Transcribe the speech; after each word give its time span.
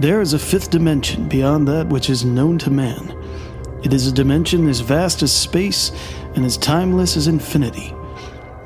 There 0.00 0.20
is 0.20 0.32
a 0.32 0.38
fifth 0.38 0.70
dimension 0.70 1.28
beyond 1.28 1.66
that 1.66 1.88
which 1.88 2.08
is 2.08 2.24
known 2.24 2.56
to 2.58 2.70
man. 2.70 3.12
It 3.82 3.92
is 3.92 4.06
a 4.06 4.12
dimension 4.12 4.68
as 4.68 4.78
vast 4.78 5.24
as 5.24 5.32
space 5.32 5.90
and 6.36 6.44
as 6.44 6.56
timeless 6.56 7.16
as 7.16 7.26
infinity. 7.26 7.92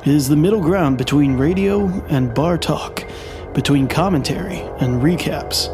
It 0.00 0.08
is 0.08 0.28
the 0.28 0.36
middle 0.36 0.60
ground 0.60 0.98
between 0.98 1.38
radio 1.38 1.86
and 2.08 2.34
bar 2.34 2.58
talk, 2.58 3.06
between 3.54 3.88
commentary 3.88 4.58
and 4.80 5.00
recaps, 5.00 5.68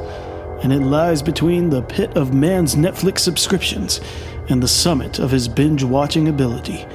and 0.63 0.73
it 0.73 0.79
lies 0.83 1.23
between 1.23 1.71
the 1.71 1.83
pit 1.83 2.17
of 2.17 2.33
man's 2.33 2.77
Netflix 2.77 3.19
subscriptions 3.19 4.01
and 4.49 4.63
the 4.63 4.69
summit 4.69 5.19
of 5.19 5.33
his 5.33 5.49
binge 5.49 5.83
watching 5.83 6.29
ability. 6.29 6.87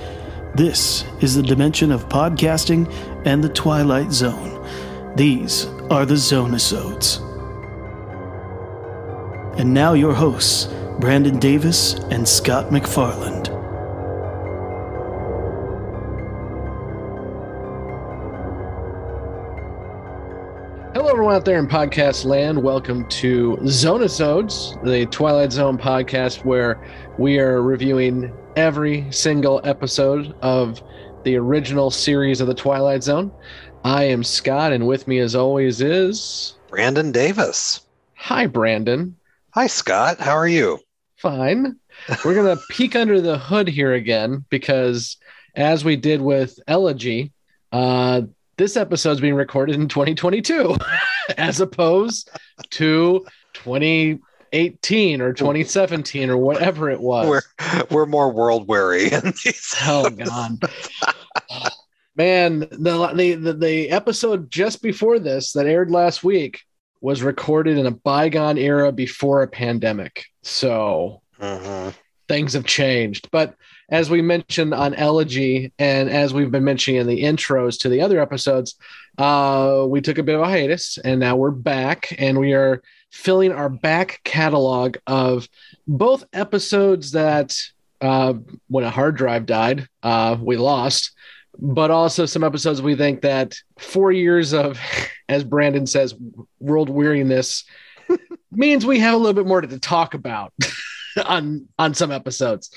This 0.56 1.04
is 1.20 1.36
the 1.36 1.44
dimension 1.44 1.92
of 1.92 2.08
podcasting 2.08 2.90
and 3.26 3.44
the 3.44 3.50
Twilight 3.50 4.14
Zone. 4.14 4.66
These 5.18 5.66
are 5.90 6.06
the 6.06 6.16
Zone-i-Sodes. 6.16 7.33
And 9.56 9.72
now 9.72 9.94
your 9.94 10.16
hosts, 10.16 10.68
Brandon 11.00 11.38
Davis 11.38 11.94
and 12.10 12.28
Scott 12.28 12.72
McFarland. 12.72 13.50
Hello, 20.96 21.08
everyone 21.08 21.36
out 21.36 21.46
there 21.46 21.60
in 21.60 21.68
podcast 21.68 22.26
land. 22.26 22.64
Welcome 22.64 23.08
to 23.10 23.60
Zone-i-Sodes, 23.68 24.84
the 24.84 25.06
Twilight 25.12 25.52
Zone 25.52 25.78
podcast, 25.78 26.44
where 26.44 26.84
we 27.20 27.38
are 27.38 27.62
reviewing 27.62 28.34
every 28.56 29.06
single 29.12 29.62
episode 29.64 30.36
of 30.42 30.82
the 31.26 31.36
original 31.36 31.92
series 31.92 32.42
of 32.42 32.48
the 32.48 32.56
Twilight 32.56 33.04
Zone. 33.04 33.32
I 33.84 34.06
am 34.06 34.24
Scott, 34.24 34.74
and 34.74 34.88
with 34.88 35.08
me, 35.08 35.20
as 35.20 35.36
always, 35.36 35.80
is 35.80 36.56
Brandon 36.70 37.12
Davis. 37.12 37.82
Hi, 38.16 38.48
Brandon. 38.48 39.16
Hi, 39.56 39.68
Scott. 39.68 40.20
How 40.20 40.36
are 40.36 40.48
you? 40.48 40.80
Fine. 41.18 41.76
We're 42.26 42.34
going 42.34 42.58
to 42.58 42.64
peek 42.72 42.96
under 42.96 43.22
the 43.22 43.38
hood 43.38 43.68
here 43.68 43.94
again 43.94 44.44
because, 44.50 45.18
as 45.56 45.86
we 45.86 45.96
did 45.96 46.22
with 46.22 46.58
Elegy, 46.68 47.34
uh, 47.72 48.24
this 48.58 48.76
episode's 48.76 49.22
being 49.22 49.36
recorded 49.36 49.76
in 49.76 49.88
2022 49.88 50.76
as 51.38 51.62
opposed 51.62 52.32
to 52.72 53.28
2018 53.54 55.22
or 55.22 55.34
2017 55.34 56.32
or 56.32 56.38
whatever 56.38 56.90
it 56.90 57.00
was. 57.00 57.28
We're 57.30 57.84
we're 57.92 58.06
more 58.08 58.32
world 58.32 58.68
weary. 58.68 59.12
oh 59.84 60.10
god. 60.10 60.64
Man, 62.16 62.62
the, 62.72 63.14
the 63.14 63.36
the 63.36 63.54
the 63.54 63.90
episode 63.92 64.50
just 64.50 64.82
before 64.82 65.20
this 65.20 65.52
that 65.52 65.68
aired 65.68 65.92
last 65.92 66.24
week 66.24 66.64
was 67.04 67.22
recorded 67.22 67.78
in 67.78 67.86
a 67.86 67.92
bygone 67.92 68.58
era 68.58 68.90
before 68.92 69.44
a 69.44 69.48
pandemic. 69.48 70.24
So 70.42 71.22
Mhm. 71.40 71.94
things 72.30 72.54
have 72.54 72.66
changed. 72.66 73.30
But 73.30 73.56
as 73.90 74.10
we 74.10 74.22
mentioned 74.22 74.74
on 74.74 74.94
Elegy, 74.94 75.74
and 75.78 76.10
as 76.10 76.34
we've 76.34 76.50
been 76.50 76.64
mentioning 76.64 77.02
in 77.02 77.08
the 77.08 77.24
intros 77.24 77.78
to 77.80 77.90
the 77.90 78.00
other 78.00 78.22
episodes, 78.22 78.76
uh, 79.18 79.84
we 79.86 80.00
took 80.00 80.18
a 80.18 80.24
bit 80.24 80.36
of 80.36 80.42
a 80.42 80.46
hiatus, 80.46 80.98
and 81.04 81.20
now 81.20 81.36
we're 81.36 81.52
back, 81.52 82.16
and 82.18 82.40
we 82.40 82.54
are 82.54 82.82
filling 83.12 83.52
our 83.52 83.70
back 83.70 84.22
catalog 84.24 84.96
of 85.06 85.50
both 85.86 86.24
episodes 86.32 87.12
that 87.12 87.56
uh, 88.00 88.34
when 88.70 88.86
a 88.86 88.90
hard 88.90 89.16
drive 89.16 89.46
died, 89.46 89.88
uh, 90.04 90.38
we 90.40 90.56
lost. 90.58 91.12
But 91.60 91.92
also 91.92 92.26
some 92.26 92.44
episodes 92.44 92.82
we 92.82 92.96
think 92.96 93.22
that 93.22 93.56
four 93.78 94.12
years 94.12 94.54
of, 94.54 94.80
as 95.30 95.44
Brandon 95.44 95.86
says, 95.86 96.16
world 96.60 96.90
weariness 96.90 97.64
means 98.52 98.86
we 98.86 99.00
have 99.00 99.14
a 99.14 99.18
little 99.18 99.34
bit 99.34 99.48
more 99.48 99.62
to 99.62 99.80
talk 99.80 100.14
about 100.14 100.54
on 101.26 101.68
on 101.78 101.94
some 101.94 102.12
episodes. 102.12 102.70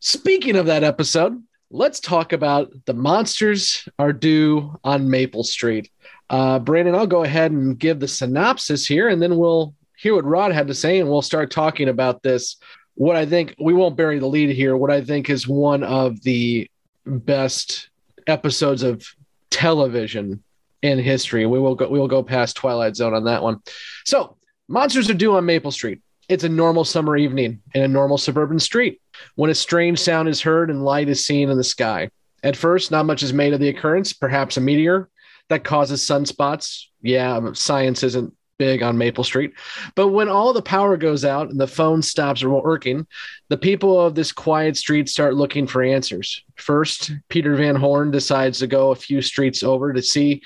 Speaking 0.00 0.56
of 0.56 0.66
that 0.66 0.84
episode, 0.84 1.42
let's 1.70 2.00
talk 2.00 2.32
about 2.32 2.72
the 2.86 2.94
monsters 2.94 3.88
are 3.98 4.12
due 4.12 4.78
on 4.84 5.10
Maple 5.10 5.44
Street. 5.44 5.90
Uh, 6.28 6.58
Brandon, 6.58 6.94
I'll 6.94 7.06
go 7.06 7.24
ahead 7.24 7.52
and 7.52 7.78
give 7.78 8.00
the 8.00 8.08
synopsis 8.08 8.86
here, 8.86 9.08
and 9.08 9.22
then 9.22 9.36
we'll 9.36 9.74
hear 9.96 10.14
what 10.14 10.24
Rod 10.24 10.52
had 10.52 10.68
to 10.68 10.74
say, 10.74 10.98
and 10.98 11.08
we'll 11.08 11.22
start 11.22 11.50
talking 11.50 11.88
about 11.88 12.22
this. 12.22 12.56
What 12.94 13.16
I 13.16 13.26
think 13.26 13.54
we 13.58 13.74
won't 13.74 13.96
bury 13.96 14.18
the 14.18 14.26
lead 14.26 14.50
here. 14.50 14.76
What 14.76 14.90
I 14.90 15.02
think 15.02 15.28
is 15.28 15.46
one 15.46 15.82
of 15.82 16.22
the 16.22 16.70
best 17.06 17.88
episodes 18.26 18.82
of 18.82 19.06
television 19.50 20.42
in 20.82 20.98
history. 20.98 21.46
We 21.46 21.58
will 21.58 21.74
go. 21.74 21.88
We 21.88 21.98
will 21.98 22.08
go 22.08 22.22
past 22.22 22.56
Twilight 22.56 22.96
Zone 22.96 23.14
on 23.14 23.24
that 23.24 23.42
one. 23.42 23.60
So, 24.04 24.36
monsters 24.68 25.08
are 25.08 25.14
due 25.14 25.36
on 25.36 25.46
Maple 25.46 25.70
Street. 25.70 26.00
It's 26.28 26.44
a 26.44 26.48
normal 26.48 26.84
summer 26.84 27.16
evening 27.16 27.62
in 27.74 27.82
a 27.82 27.88
normal 27.88 28.18
suburban 28.18 28.58
street 28.58 29.00
when 29.36 29.50
a 29.50 29.54
strange 29.54 30.00
sound 30.00 30.28
is 30.28 30.40
heard 30.40 30.70
and 30.70 30.84
light 30.84 31.08
is 31.08 31.24
seen 31.24 31.50
in 31.50 31.56
the 31.56 31.64
sky. 31.64 32.10
At 32.42 32.56
first, 32.56 32.90
not 32.90 33.06
much 33.06 33.22
is 33.22 33.32
made 33.32 33.54
of 33.54 33.60
the 33.60 33.68
occurrence, 33.68 34.12
perhaps 34.12 34.56
a 34.56 34.60
meteor 34.60 35.08
that 35.48 35.64
causes 35.64 36.02
sunspots. 36.02 36.86
Yeah, 37.00 37.52
science 37.52 38.02
isn't 38.02 38.34
big 38.58 38.82
on 38.82 38.98
Maple 38.98 39.24
Street. 39.24 39.52
But 39.94 40.08
when 40.08 40.28
all 40.28 40.52
the 40.52 40.62
power 40.62 40.96
goes 40.96 41.24
out 41.24 41.50
and 41.50 41.60
the 41.60 41.66
phone 41.66 42.02
stops 42.02 42.44
working, 42.44 43.06
the 43.48 43.56
people 43.56 44.00
of 44.00 44.14
this 44.14 44.32
quiet 44.32 44.76
street 44.76 45.08
start 45.08 45.34
looking 45.34 45.66
for 45.66 45.82
answers. 45.82 46.42
First, 46.56 47.12
Peter 47.28 47.54
Van 47.56 47.76
Horn 47.76 48.10
decides 48.10 48.58
to 48.60 48.66
go 48.66 48.90
a 48.90 48.96
few 48.96 49.22
streets 49.22 49.62
over 49.62 49.92
to 49.92 50.02
see 50.02 50.42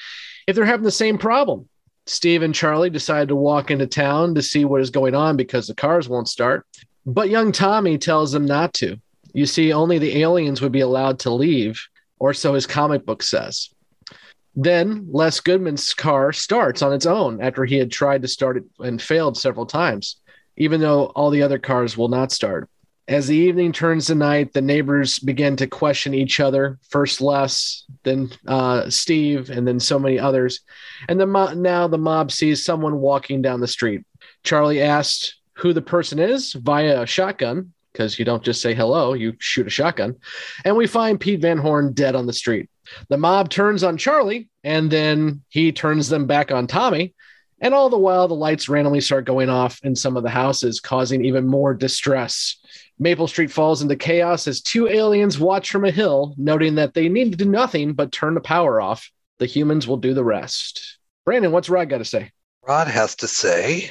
if 0.46 0.56
they're 0.56 0.64
having 0.64 0.84
the 0.84 0.90
same 0.90 1.18
problem. 1.18 1.68
Steve 2.06 2.42
and 2.42 2.54
Charlie 2.54 2.90
decide 2.90 3.28
to 3.28 3.36
walk 3.36 3.70
into 3.70 3.86
town 3.86 4.34
to 4.34 4.42
see 4.42 4.64
what 4.64 4.80
is 4.80 4.90
going 4.90 5.14
on 5.14 5.36
because 5.36 5.66
the 5.66 5.74
cars 5.74 6.08
won't 6.08 6.28
start. 6.28 6.66
But 7.06 7.30
young 7.30 7.52
Tommy 7.52 7.98
tells 7.98 8.32
them 8.32 8.46
not 8.46 8.74
to. 8.74 8.96
You 9.32 9.46
see, 9.46 9.72
only 9.72 9.98
the 9.98 10.20
aliens 10.20 10.60
would 10.60 10.72
be 10.72 10.80
allowed 10.80 11.20
to 11.20 11.30
leave, 11.30 11.80
or 12.18 12.34
so 12.34 12.54
his 12.54 12.66
comic 12.66 13.06
book 13.06 13.22
says. 13.22 13.70
Then 14.56 15.06
Les 15.10 15.40
Goodman's 15.40 15.94
car 15.94 16.32
starts 16.32 16.82
on 16.82 16.92
its 16.92 17.06
own 17.06 17.40
after 17.40 17.64
he 17.64 17.76
had 17.76 17.90
tried 17.90 18.22
to 18.22 18.28
start 18.28 18.56
it 18.56 18.64
and 18.80 19.00
failed 19.00 19.36
several 19.36 19.66
times, 19.66 20.16
even 20.56 20.80
though 20.80 21.06
all 21.06 21.30
the 21.30 21.42
other 21.42 21.58
cars 21.58 21.96
will 21.96 22.08
not 22.08 22.32
start. 22.32 22.68
As 23.08 23.26
the 23.26 23.36
evening 23.36 23.72
turns 23.72 24.06
to 24.06 24.14
night, 24.14 24.52
the 24.52 24.60
neighbors 24.60 25.18
begin 25.18 25.56
to 25.56 25.66
question 25.66 26.14
each 26.14 26.38
other. 26.38 26.78
First 26.90 27.20
Les, 27.20 27.84
then 28.04 28.30
uh, 28.46 28.88
Steve, 28.88 29.50
and 29.50 29.66
then 29.66 29.80
so 29.80 29.98
many 29.98 30.18
others. 30.18 30.60
And 31.08 31.18
the 31.18 31.26
mo- 31.26 31.54
now 31.54 31.88
the 31.88 31.98
mob 31.98 32.30
sees 32.30 32.64
someone 32.64 33.00
walking 33.00 33.42
down 33.42 33.60
the 33.60 33.66
street. 33.66 34.02
Charlie 34.44 34.82
asks 34.82 35.34
who 35.54 35.72
the 35.72 35.82
person 35.82 36.20
is 36.20 36.52
via 36.52 37.02
a 37.02 37.06
shotgun, 37.06 37.72
because 37.92 38.16
you 38.16 38.24
don't 38.24 38.44
just 38.44 38.62
say 38.62 38.74
hello, 38.74 39.14
you 39.14 39.34
shoot 39.40 39.66
a 39.66 39.70
shotgun. 39.70 40.16
And 40.64 40.76
we 40.76 40.86
find 40.86 41.18
Pete 41.18 41.40
Van 41.40 41.58
Horn 41.58 41.92
dead 41.92 42.14
on 42.14 42.26
the 42.26 42.32
street. 42.32 42.70
The 43.08 43.18
mob 43.18 43.50
turns 43.50 43.82
on 43.82 43.96
Charlie, 43.96 44.48
and 44.64 44.90
then 44.90 45.42
he 45.48 45.72
turns 45.72 46.08
them 46.08 46.26
back 46.26 46.50
on 46.50 46.66
Tommy. 46.66 47.14
And 47.60 47.74
all 47.74 47.90
the 47.90 47.98
while, 47.98 48.26
the 48.26 48.34
lights 48.34 48.68
randomly 48.68 49.00
start 49.00 49.26
going 49.26 49.50
off 49.50 49.80
in 49.84 49.94
some 49.94 50.16
of 50.16 50.22
the 50.22 50.30
houses, 50.30 50.80
causing 50.80 51.24
even 51.24 51.46
more 51.46 51.74
distress. 51.74 52.56
Maple 52.98 53.28
Street 53.28 53.50
falls 53.50 53.82
into 53.82 53.96
chaos 53.96 54.46
as 54.46 54.60
two 54.60 54.88
aliens 54.88 55.38
watch 55.38 55.70
from 55.70 55.84
a 55.84 55.90
hill, 55.90 56.34
noting 56.38 56.74
that 56.76 56.94
they 56.94 57.08
need 57.08 57.32
to 57.32 57.36
do 57.36 57.50
nothing 57.50 57.92
but 57.92 58.12
turn 58.12 58.34
the 58.34 58.40
power 58.40 58.80
off. 58.80 59.10
The 59.38 59.46
humans 59.46 59.86
will 59.86 59.96
do 59.98 60.14
the 60.14 60.24
rest. 60.24 60.98
Brandon, 61.24 61.52
what's 61.52 61.68
Rod 61.68 61.88
got 61.88 61.98
to 61.98 62.04
say? 62.04 62.30
Rod 62.66 62.88
has 62.88 63.14
to 63.16 63.28
say 63.28 63.90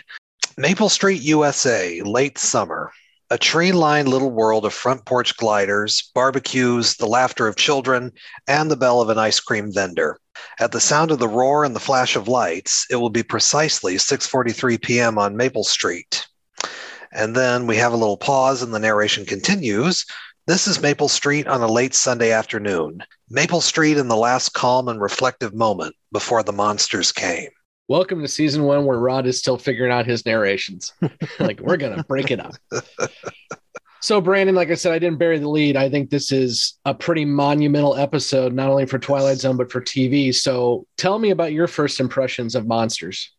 Maple 0.57 0.89
Street, 0.89 1.21
USA, 1.21 2.01
late 2.01 2.37
summer. 2.37 2.91
A 3.31 3.37
tree 3.37 3.71
lined 3.71 4.07
little 4.07 4.31
world 4.31 4.65
of 4.65 4.73
front 4.73 5.05
porch 5.05 5.37
gliders, 5.37 6.09
barbecues, 6.15 6.95
the 6.95 7.05
laughter 7.05 7.47
of 7.47 7.55
children, 7.55 8.11
and 8.47 8.71
the 8.71 8.75
bell 8.75 9.01
of 9.01 9.09
an 9.09 9.19
ice 9.19 9.39
cream 9.39 9.71
vendor. 9.71 10.17
At 10.59 10.71
the 10.71 10.81
sound 10.81 11.11
of 11.11 11.19
the 11.19 11.27
roar 11.27 11.63
and 11.63 11.75
the 11.75 11.79
flash 11.79 12.15
of 12.15 12.27
lights, 12.27 12.87
it 12.89 12.95
will 12.95 13.11
be 13.11 13.21
precisely 13.21 13.97
6:43 13.97 14.81
p.m. 14.81 15.19
on 15.19 15.37
Maple 15.37 15.63
Street. 15.63 16.25
And 17.11 17.35
then 17.35 17.67
we 17.67 17.75
have 17.75 17.93
a 17.93 17.97
little 17.97 18.17
pause 18.17 18.63
and 18.63 18.73
the 18.73 18.79
narration 18.79 19.27
continues. 19.27 20.07
This 20.47 20.65
is 20.65 20.81
Maple 20.81 21.09
Street 21.09 21.45
on 21.45 21.61
a 21.61 21.67
late 21.67 21.93
Sunday 21.93 22.31
afternoon. 22.31 23.03
Maple 23.29 23.61
Street 23.61 23.97
in 23.97 24.07
the 24.07 24.17
last 24.17 24.55
calm 24.55 24.87
and 24.87 24.99
reflective 24.99 25.53
moment 25.53 25.95
before 26.11 26.41
the 26.41 26.51
monsters 26.51 27.11
came. 27.11 27.49
Welcome 27.89 28.21
to 28.21 28.27
season 28.27 28.65
one, 28.65 28.85
where 28.85 28.99
Rod 28.99 29.25
is 29.25 29.39
still 29.39 29.57
figuring 29.57 29.91
out 29.91 30.05
his 30.05 30.23
narrations. 30.23 30.93
like, 31.39 31.59
we're 31.59 31.75
going 31.75 31.97
to 31.97 32.03
break 32.03 32.29
it 32.29 32.39
up. 32.39 32.53
So, 34.01 34.21
Brandon, 34.21 34.55
like 34.55 34.71
I 34.71 34.75
said, 34.75 34.93
I 34.93 34.99
didn't 34.99 35.19
bury 35.19 35.39
the 35.39 35.49
lead. 35.49 35.75
I 35.75 35.89
think 35.89 36.09
this 36.09 36.31
is 36.31 36.79
a 36.85 36.93
pretty 36.93 37.25
monumental 37.25 37.97
episode, 37.97 38.53
not 38.53 38.69
only 38.69 38.85
for 38.85 38.97
Twilight 38.97 39.39
Zone, 39.39 39.57
but 39.57 39.69
for 39.69 39.81
TV. 39.81 40.33
So, 40.33 40.87
tell 40.95 41.19
me 41.19 41.31
about 41.31 41.51
your 41.51 41.67
first 41.67 41.99
impressions 41.99 42.55
of 42.55 42.65
monsters. 42.65 43.29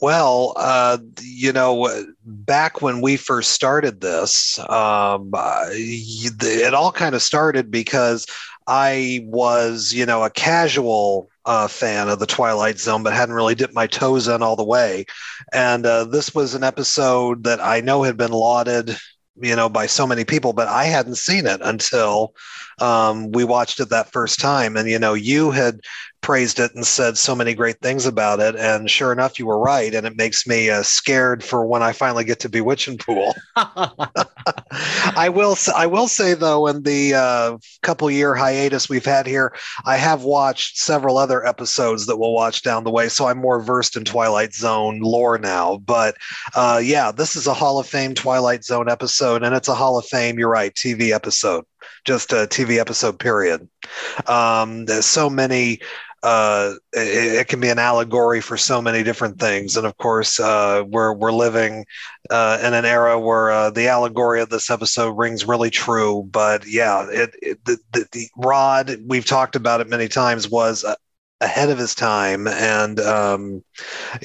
Well, 0.00 0.52
uh, 0.56 0.98
you 1.20 1.52
know, 1.52 2.06
back 2.24 2.80
when 2.80 3.00
we 3.00 3.16
first 3.16 3.50
started 3.50 4.00
this, 4.00 4.60
um, 4.70 5.32
it 5.72 6.74
all 6.74 6.92
kind 6.92 7.16
of 7.16 7.20
started 7.22 7.68
because 7.68 8.24
I 8.68 9.22
was, 9.24 9.92
you 9.92 10.06
know, 10.06 10.22
a 10.22 10.30
casual 10.30 11.28
uh, 11.48 11.66
fan 11.66 12.10
of 12.10 12.18
the 12.18 12.26
Twilight 12.26 12.78
Zone, 12.78 13.02
but 13.02 13.14
hadn't 13.14 13.34
really 13.34 13.54
dipped 13.54 13.74
my 13.74 13.86
toes 13.86 14.28
in 14.28 14.42
all 14.42 14.54
the 14.54 14.62
way. 14.62 15.06
And 15.50 15.86
uh, 15.86 16.04
this 16.04 16.34
was 16.34 16.54
an 16.54 16.62
episode 16.62 17.44
that 17.44 17.58
I 17.58 17.80
know 17.80 18.02
had 18.02 18.18
been 18.18 18.32
lauded, 18.32 18.94
you 19.40 19.56
know, 19.56 19.70
by 19.70 19.86
so 19.86 20.06
many 20.06 20.24
people, 20.26 20.52
but 20.52 20.68
I 20.68 20.84
hadn't 20.84 21.14
seen 21.14 21.46
it 21.46 21.60
until 21.62 22.34
um, 22.80 23.32
we 23.32 23.44
watched 23.44 23.80
it 23.80 23.88
that 23.88 24.12
first 24.12 24.40
time. 24.40 24.76
And, 24.76 24.90
you 24.90 24.98
know, 24.98 25.14
you 25.14 25.50
had 25.50 25.80
praised 26.20 26.58
it 26.58 26.74
and 26.74 26.86
said 26.86 27.16
so 27.16 27.34
many 27.34 27.54
great 27.54 27.80
things 27.80 28.06
about 28.06 28.40
it. 28.40 28.56
And 28.56 28.90
sure 28.90 29.12
enough, 29.12 29.38
you 29.38 29.46
were 29.46 29.58
right. 29.58 29.94
And 29.94 30.06
it 30.06 30.16
makes 30.16 30.46
me 30.46 30.70
uh, 30.70 30.82
scared 30.82 31.42
for 31.42 31.64
when 31.64 31.82
I 31.82 31.92
finally 31.92 32.24
get 32.24 32.40
to 32.40 32.48
Bewitching 32.48 32.98
Pool. 32.98 33.34
I 35.16 35.30
will. 35.32 35.56
I 35.74 35.86
will 35.86 36.08
say 36.08 36.34
though, 36.34 36.66
in 36.66 36.82
the 36.82 37.14
uh, 37.14 37.58
couple 37.82 38.10
year 38.10 38.34
hiatus 38.34 38.88
we've 38.88 39.04
had 39.04 39.26
here, 39.26 39.54
I 39.84 39.96
have 39.96 40.24
watched 40.24 40.78
several 40.78 41.18
other 41.18 41.46
episodes 41.46 42.06
that 42.06 42.16
we'll 42.16 42.32
watch 42.32 42.62
down 42.62 42.84
the 42.84 42.90
way, 42.90 43.08
so 43.08 43.26
I'm 43.26 43.38
more 43.38 43.60
versed 43.60 43.96
in 43.96 44.04
Twilight 44.04 44.54
Zone 44.54 45.00
lore 45.00 45.38
now. 45.38 45.78
But 45.78 46.16
uh, 46.54 46.80
yeah, 46.82 47.12
this 47.12 47.36
is 47.36 47.46
a 47.46 47.54
Hall 47.54 47.78
of 47.78 47.86
Fame 47.86 48.14
Twilight 48.14 48.64
Zone 48.64 48.88
episode, 48.88 49.42
and 49.42 49.54
it's 49.54 49.68
a 49.68 49.74
Hall 49.74 49.98
of 49.98 50.06
Fame. 50.06 50.38
You're 50.38 50.50
right, 50.50 50.74
TV 50.74 51.14
episode, 51.14 51.64
just 52.04 52.32
a 52.32 52.46
TV 52.46 52.78
episode. 52.78 53.18
Period. 53.18 53.68
Um, 54.26 54.86
there's 54.86 55.06
so 55.06 55.28
many 55.28 55.80
uh, 56.22 56.74
it, 56.92 57.40
it, 57.40 57.48
can 57.48 57.60
be 57.60 57.68
an 57.68 57.78
allegory 57.78 58.40
for 58.40 58.56
so 58.56 58.82
many 58.82 59.02
different 59.02 59.38
things. 59.38 59.76
And 59.76 59.86
of 59.86 59.96
course, 59.98 60.40
uh, 60.40 60.82
we're 60.86 61.12
we're 61.12 61.32
living 61.32 61.86
uh, 62.30 62.58
in 62.62 62.74
an 62.74 62.84
era 62.84 63.18
where 63.20 63.50
uh, 63.50 63.70
the 63.70 63.88
allegory 63.88 64.40
of 64.40 64.48
this 64.48 64.70
episode 64.70 65.16
rings 65.16 65.46
really 65.46 65.70
true. 65.70 66.28
But 66.30 66.66
yeah, 66.66 67.06
it, 67.08 67.30
it 67.40 67.64
the, 67.64 67.78
the, 67.92 68.08
the, 68.12 68.28
Rod 68.36 68.96
we've 69.06 69.26
talked 69.26 69.56
about 69.56 69.80
it 69.80 69.88
many 69.88 70.08
times 70.08 70.48
was. 70.48 70.84
ahead 71.40 71.70
of 71.70 71.78
his 71.78 71.94
time 71.94 72.48
and 72.48 72.98
um, 72.98 73.62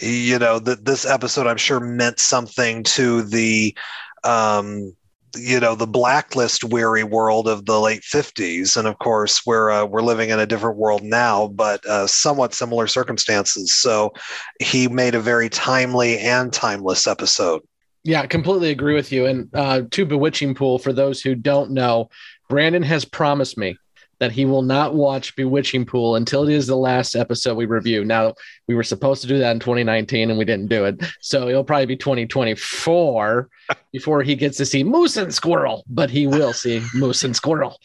you 0.01 0.39
know 0.39 0.57
that 0.57 0.83
this 0.83 1.06
episode 1.06 1.45
i'm 1.45 1.57
sure 1.57 1.80
meant 1.80 2.19
something 2.19 2.81
to 2.81 3.21
the 3.21 3.77
um, 4.24 4.95
you 5.35 5.59
know 5.59 5.75
the 5.75 5.88
blacklist 5.88 6.63
weary 6.63 7.03
world 7.03 7.47
of 7.47 7.65
the 7.65 7.80
late 7.80 8.01
50s 8.01 8.77
and 8.77 8.88
of 8.88 8.97
course 9.00 9.45
we're 9.45 9.69
uh, 9.69 9.85
we're 9.85 10.01
living 10.01 10.30
in 10.30 10.39
a 10.39 10.45
different 10.45 10.77
world 10.77 11.03
now 11.03 11.47
but 11.47 11.85
uh, 11.85 12.07
somewhat 12.07 12.53
similar 12.53 12.88
circumstances. 12.88 13.74
So 13.74 14.13
he 14.59 14.88
made 14.88 15.15
a 15.15 15.19
very 15.19 15.50
timely 15.50 16.19
and 16.19 16.51
timeless 16.51 17.07
episode. 17.07 17.62
Yeah 18.03 18.25
completely 18.25 18.71
agree 18.71 18.95
with 18.95 19.12
you. 19.12 19.25
And 19.25 19.50
uh, 19.53 19.81
to 19.91 20.06
bewitching 20.06 20.56
pool 20.56 20.80
for 20.80 20.94
those 20.94 21.21
who 21.21 21.36
don't 21.36 21.71
know 21.71 22.09
brandon 22.50 22.83
has 22.83 23.06
promised 23.06 23.57
me 23.57 23.77
that 24.23 24.31
he 24.31 24.45
will 24.45 24.61
not 24.61 24.95
watch 24.95 25.35
Bewitching 25.35 25.85
Pool 25.85 26.15
until 26.15 26.47
it 26.47 26.53
is 26.53 26.65
the 26.65 26.77
last 26.77 27.13
episode 27.13 27.57
we 27.57 27.65
review. 27.65 28.05
Now, 28.05 28.35
we 28.69 28.73
were 28.73 28.81
supposed 28.81 29.21
to 29.21 29.27
do 29.27 29.37
that 29.39 29.51
in 29.51 29.59
2019 29.59 30.29
and 30.29 30.39
we 30.39 30.45
didn't 30.45 30.69
do 30.69 30.85
it. 30.85 31.03
So 31.19 31.49
it'll 31.49 31.65
probably 31.65 31.87
be 31.87 31.97
2024 31.97 33.49
before 33.91 34.23
he 34.23 34.35
gets 34.35 34.55
to 34.59 34.65
see 34.65 34.81
Moose 34.81 35.17
and 35.17 35.33
Squirrel, 35.33 35.83
but 35.89 36.09
he 36.09 36.25
will 36.25 36.53
see 36.53 36.81
Moose 36.93 37.25
and 37.25 37.35
Squirrel. 37.35 37.77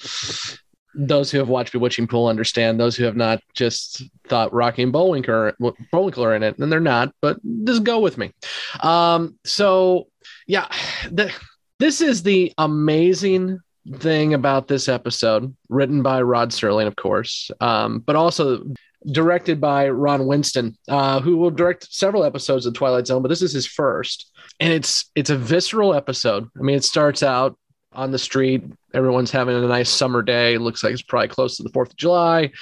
Those 0.94 1.32
who 1.32 1.38
have 1.38 1.49
watched 1.49 1.73
Bewitching 1.73 2.06
Pool 2.06 2.29
understand. 2.29 2.79
Those 2.79 2.94
who 2.94 3.02
have 3.02 3.17
not 3.17 3.43
just 3.52 4.05
thought 4.29 4.52
Rocky 4.52 4.84
and 4.84 4.93
Bullwinkle, 4.93 5.55
Bullwinkle 5.91 6.23
are 6.23 6.37
in 6.37 6.44
it, 6.44 6.56
and 6.58 6.70
they're 6.70 6.79
not, 6.79 7.12
but 7.20 7.41
just 7.64 7.82
go 7.82 7.99
with 7.99 8.17
me. 8.17 8.32
Um, 8.79 9.41
so, 9.44 10.06
yeah, 10.46 10.69
the, 11.11 11.34
this 11.81 12.00
is 12.00 12.23
the 12.23 12.52
amazing 12.58 13.58
thing 13.96 14.35
about 14.35 14.69
this 14.69 14.88
episode, 14.88 15.55
written 15.69 16.02
by 16.02 16.23
Rod 16.23 16.50
Serling, 16.50 16.87
of 16.87 16.96
course, 16.96 17.50
um, 17.61 18.00
but 18.00 18.17
also 18.17 18.64
directed 19.12 19.61
by 19.61 19.88
Ron 19.88 20.26
Winston, 20.26 20.76
uh, 20.88 21.20
who 21.20 21.37
will 21.37 21.50
direct 21.50 21.93
several 21.93 22.25
episodes 22.25 22.67
of 22.67 22.75
Twilight 22.75 23.06
Zone, 23.06 23.23
but 23.23 23.29
this 23.29 23.43
is 23.43 23.52
his 23.52 23.67
first, 23.67 24.31
and 24.61 24.73
it's 24.73 25.11
it's 25.14 25.31
a 25.31 25.37
visceral 25.37 25.94
episode. 25.94 26.49
I 26.58 26.62
mean, 26.62 26.76
it 26.76 26.85
starts 26.85 27.23
out 27.23 27.56
on 27.93 28.11
the 28.11 28.19
street, 28.19 28.64
everyone's 28.94 29.31
having 29.31 29.56
a 29.56 29.67
nice 29.67 29.91
summer 29.91 30.23
day. 30.23 30.58
looks 30.58 30.84
like 30.84 30.93
it's 30.93 31.02
probably 31.02 31.29
close 31.29 31.56
to 31.56 31.62
the 31.62 31.70
Fourth 31.70 31.91
of 31.91 31.96
July. 31.96 32.52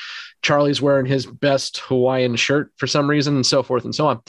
Charlie's 0.42 0.80
wearing 0.80 1.06
his 1.06 1.26
best 1.26 1.78
Hawaiian 1.78 2.36
shirt 2.36 2.72
for 2.76 2.86
some 2.86 3.08
reason, 3.08 3.34
and 3.34 3.46
so 3.46 3.62
forth 3.62 3.84
and 3.84 3.94
so 3.94 4.06
on. 4.06 4.20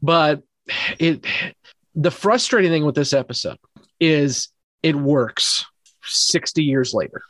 But 0.00 0.42
it 0.98 1.24
the 1.94 2.10
frustrating 2.10 2.70
thing 2.70 2.84
with 2.84 2.94
this 2.94 3.12
episode 3.12 3.58
is 3.98 4.48
it 4.82 4.96
works 4.96 5.66
60 6.10 6.62
years 6.62 6.94
later, 6.94 7.22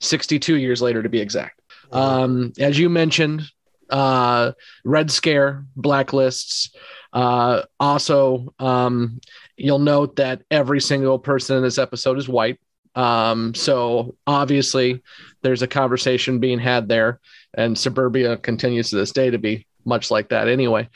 62 0.00 0.56
years 0.56 0.82
later 0.82 1.02
to 1.02 1.08
be 1.08 1.20
exact. 1.20 1.60
Um, 1.92 2.52
as 2.58 2.78
you 2.78 2.88
mentioned, 2.88 3.42
uh, 3.90 4.52
Red 4.84 5.10
Scare, 5.10 5.64
blacklists. 5.78 6.74
Uh, 7.12 7.62
also, 7.78 8.52
um, 8.58 9.20
you'll 9.56 9.78
note 9.78 10.16
that 10.16 10.42
every 10.50 10.80
single 10.80 11.18
person 11.18 11.56
in 11.56 11.62
this 11.62 11.78
episode 11.78 12.18
is 12.18 12.28
white. 12.28 12.58
Um, 12.94 13.54
so 13.54 14.16
obviously, 14.26 15.02
there's 15.42 15.62
a 15.62 15.68
conversation 15.68 16.40
being 16.40 16.58
had 16.58 16.88
there, 16.88 17.20
and 17.54 17.78
suburbia 17.78 18.36
continues 18.38 18.90
to 18.90 18.96
this 18.96 19.12
day 19.12 19.30
to 19.30 19.38
be 19.38 19.66
much 19.84 20.10
like 20.10 20.30
that 20.30 20.48
anyway. 20.48 20.88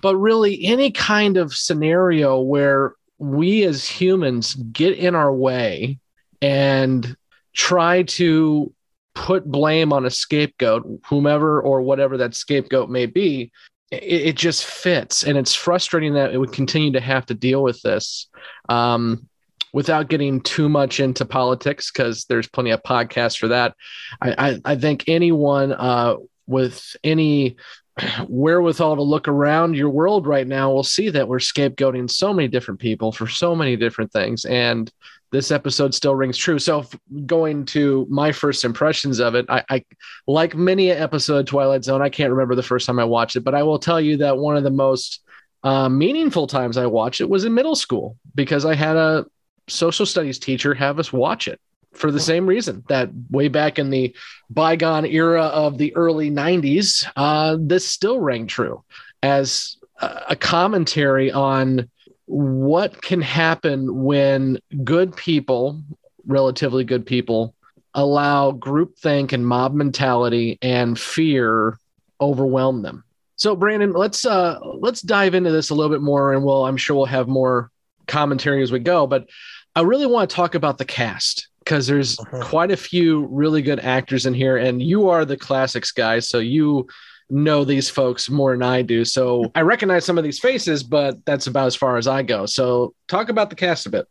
But 0.00 0.16
really, 0.16 0.64
any 0.64 0.90
kind 0.90 1.36
of 1.36 1.54
scenario 1.54 2.40
where 2.40 2.94
we 3.18 3.64
as 3.64 3.86
humans 3.86 4.54
get 4.54 4.96
in 4.96 5.14
our 5.14 5.32
way 5.32 5.98
and 6.44 7.16
try 7.54 8.02
to 8.02 8.70
put 9.14 9.50
blame 9.50 9.94
on 9.94 10.04
a 10.04 10.10
scapegoat, 10.10 11.00
whomever 11.06 11.62
or 11.62 11.80
whatever 11.80 12.18
that 12.18 12.34
scapegoat 12.34 12.90
may 12.90 13.06
be, 13.06 13.50
it, 13.90 14.02
it 14.02 14.36
just 14.36 14.66
fits. 14.66 15.22
And 15.22 15.38
it's 15.38 15.54
frustrating 15.54 16.12
that 16.14 16.34
it 16.34 16.38
would 16.38 16.52
continue 16.52 16.92
to 16.92 17.00
have 17.00 17.24
to 17.26 17.34
deal 17.34 17.62
with 17.62 17.80
this. 17.80 18.28
Um, 18.68 19.26
without 19.72 20.08
getting 20.08 20.42
too 20.42 20.68
much 20.68 21.00
into 21.00 21.24
politics, 21.24 21.90
because 21.90 22.26
there's 22.26 22.46
plenty 22.46 22.70
of 22.70 22.82
podcasts 22.82 23.38
for 23.38 23.48
that. 23.48 23.74
I, 24.20 24.50
I, 24.50 24.60
I 24.72 24.76
think 24.76 25.04
anyone 25.08 25.72
uh, 25.72 26.16
with 26.46 26.94
any 27.02 27.56
wherewithal 28.28 28.96
to 28.96 29.02
look 29.02 29.28
around 29.28 29.76
your 29.76 29.88
world 29.88 30.26
right 30.26 30.46
now 30.46 30.70
will 30.70 30.84
see 30.84 31.08
that 31.08 31.26
we're 31.26 31.38
scapegoating 31.38 32.10
so 32.10 32.34
many 32.34 32.48
different 32.48 32.80
people 32.80 33.12
for 33.12 33.26
so 33.26 33.56
many 33.56 33.76
different 33.76 34.12
things. 34.12 34.44
And 34.44 34.92
this 35.34 35.50
episode 35.50 35.92
still 35.92 36.14
rings 36.14 36.38
true. 36.38 36.60
So 36.60 36.86
going 37.26 37.66
to 37.66 38.06
my 38.08 38.30
first 38.30 38.64
impressions 38.64 39.18
of 39.18 39.34
it, 39.34 39.46
I, 39.48 39.64
I 39.68 39.84
like 40.28 40.54
many 40.54 40.92
episode 40.92 41.48
Twilight 41.48 41.82
Zone. 41.82 42.00
I 42.00 42.08
can't 42.08 42.30
remember 42.30 42.54
the 42.54 42.62
first 42.62 42.86
time 42.86 43.00
I 43.00 43.04
watched 43.04 43.34
it, 43.34 43.42
but 43.42 43.52
I 43.52 43.64
will 43.64 43.80
tell 43.80 44.00
you 44.00 44.18
that 44.18 44.38
one 44.38 44.56
of 44.56 44.62
the 44.62 44.70
most 44.70 45.24
uh, 45.64 45.88
meaningful 45.88 46.46
times 46.46 46.76
I 46.76 46.86
watched 46.86 47.20
it 47.20 47.28
was 47.28 47.44
in 47.44 47.52
middle 47.52 47.74
school 47.74 48.16
because 48.36 48.64
I 48.64 48.76
had 48.76 48.96
a 48.96 49.26
social 49.66 50.06
studies 50.06 50.38
teacher 50.38 50.72
have 50.72 51.00
us 51.00 51.12
watch 51.12 51.48
it 51.48 51.60
for 51.94 52.12
the 52.12 52.20
same 52.20 52.46
reason 52.46 52.84
that 52.88 53.10
way 53.30 53.48
back 53.48 53.80
in 53.80 53.90
the 53.90 54.14
bygone 54.50 55.06
era 55.06 55.42
of 55.42 55.78
the 55.78 55.94
early 55.96 56.30
90s, 56.30 57.04
uh, 57.16 57.56
this 57.58 57.88
still 57.88 58.20
rang 58.20 58.46
true 58.46 58.84
as 59.22 59.78
a 60.00 60.36
commentary 60.36 61.32
on 61.32 61.88
what 62.26 63.02
can 63.02 63.20
happen 63.20 64.04
when 64.04 64.58
good 64.82 65.14
people, 65.16 65.82
relatively 66.26 66.84
good 66.84 67.04
people, 67.06 67.54
allow 67.94 68.52
groupthink 68.52 69.32
and 69.32 69.46
mob 69.46 69.74
mentality 69.74 70.58
and 70.62 70.98
fear 70.98 71.78
overwhelm 72.20 72.82
them. 72.82 73.04
So, 73.36 73.56
Brandon, 73.56 73.92
let's 73.92 74.24
uh, 74.24 74.58
let's 74.62 75.02
dive 75.02 75.34
into 75.34 75.50
this 75.50 75.70
a 75.70 75.74
little 75.74 75.94
bit 75.94 76.02
more, 76.02 76.32
and 76.32 76.44
we'll 76.44 76.64
I'm 76.64 76.76
sure 76.76 76.96
we'll 76.96 77.06
have 77.06 77.28
more 77.28 77.70
commentary 78.06 78.62
as 78.62 78.70
we 78.70 78.78
go. 78.78 79.06
But 79.06 79.28
I 79.74 79.82
really 79.82 80.06
want 80.06 80.30
to 80.30 80.36
talk 80.36 80.54
about 80.54 80.78
the 80.78 80.84
cast 80.84 81.48
because 81.58 81.86
there's 81.86 82.18
uh-huh. 82.18 82.44
quite 82.44 82.70
a 82.70 82.76
few 82.76 83.26
really 83.26 83.62
good 83.62 83.80
actors 83.80 84.26
in 84.26 84.34
here, 84.34 84.56
and 84.56 84.80
you 84.80 85.08
are 85.08 85.24
the 85.24 85.36
classics 85.36 85.90
guy, 85.90 86.20
so 86.20 86.38
you 86.38 86.86
know 87.34 87.64
these 87.64 87.90
folks 87.90 88.30
more 88.30 88.52
than 88.52 88.62
I 88.62 88.82
do. 88.82 89.04
So 89.04 89.50
I 89.54 89.62
recognize 89.62 90.04
some 90.04 90.16
of 90.16 90.24
these 90.24 90.38
faces, 90.38 90.82
but 90.82 91.24
that's 91.26 91.46
about 91.46 91.66
as 91.66 91.76
far 91.76 91.96
as 91.96 92.06
I 92.06 92.22
go. 92.22 92.46
So 92.46 92.94
talk 93.08 93.28
about 93.28 93.50
the 93.50 93.56
cast 93.56 93.86
a 93.86 93.90
bit. 93.90 94.08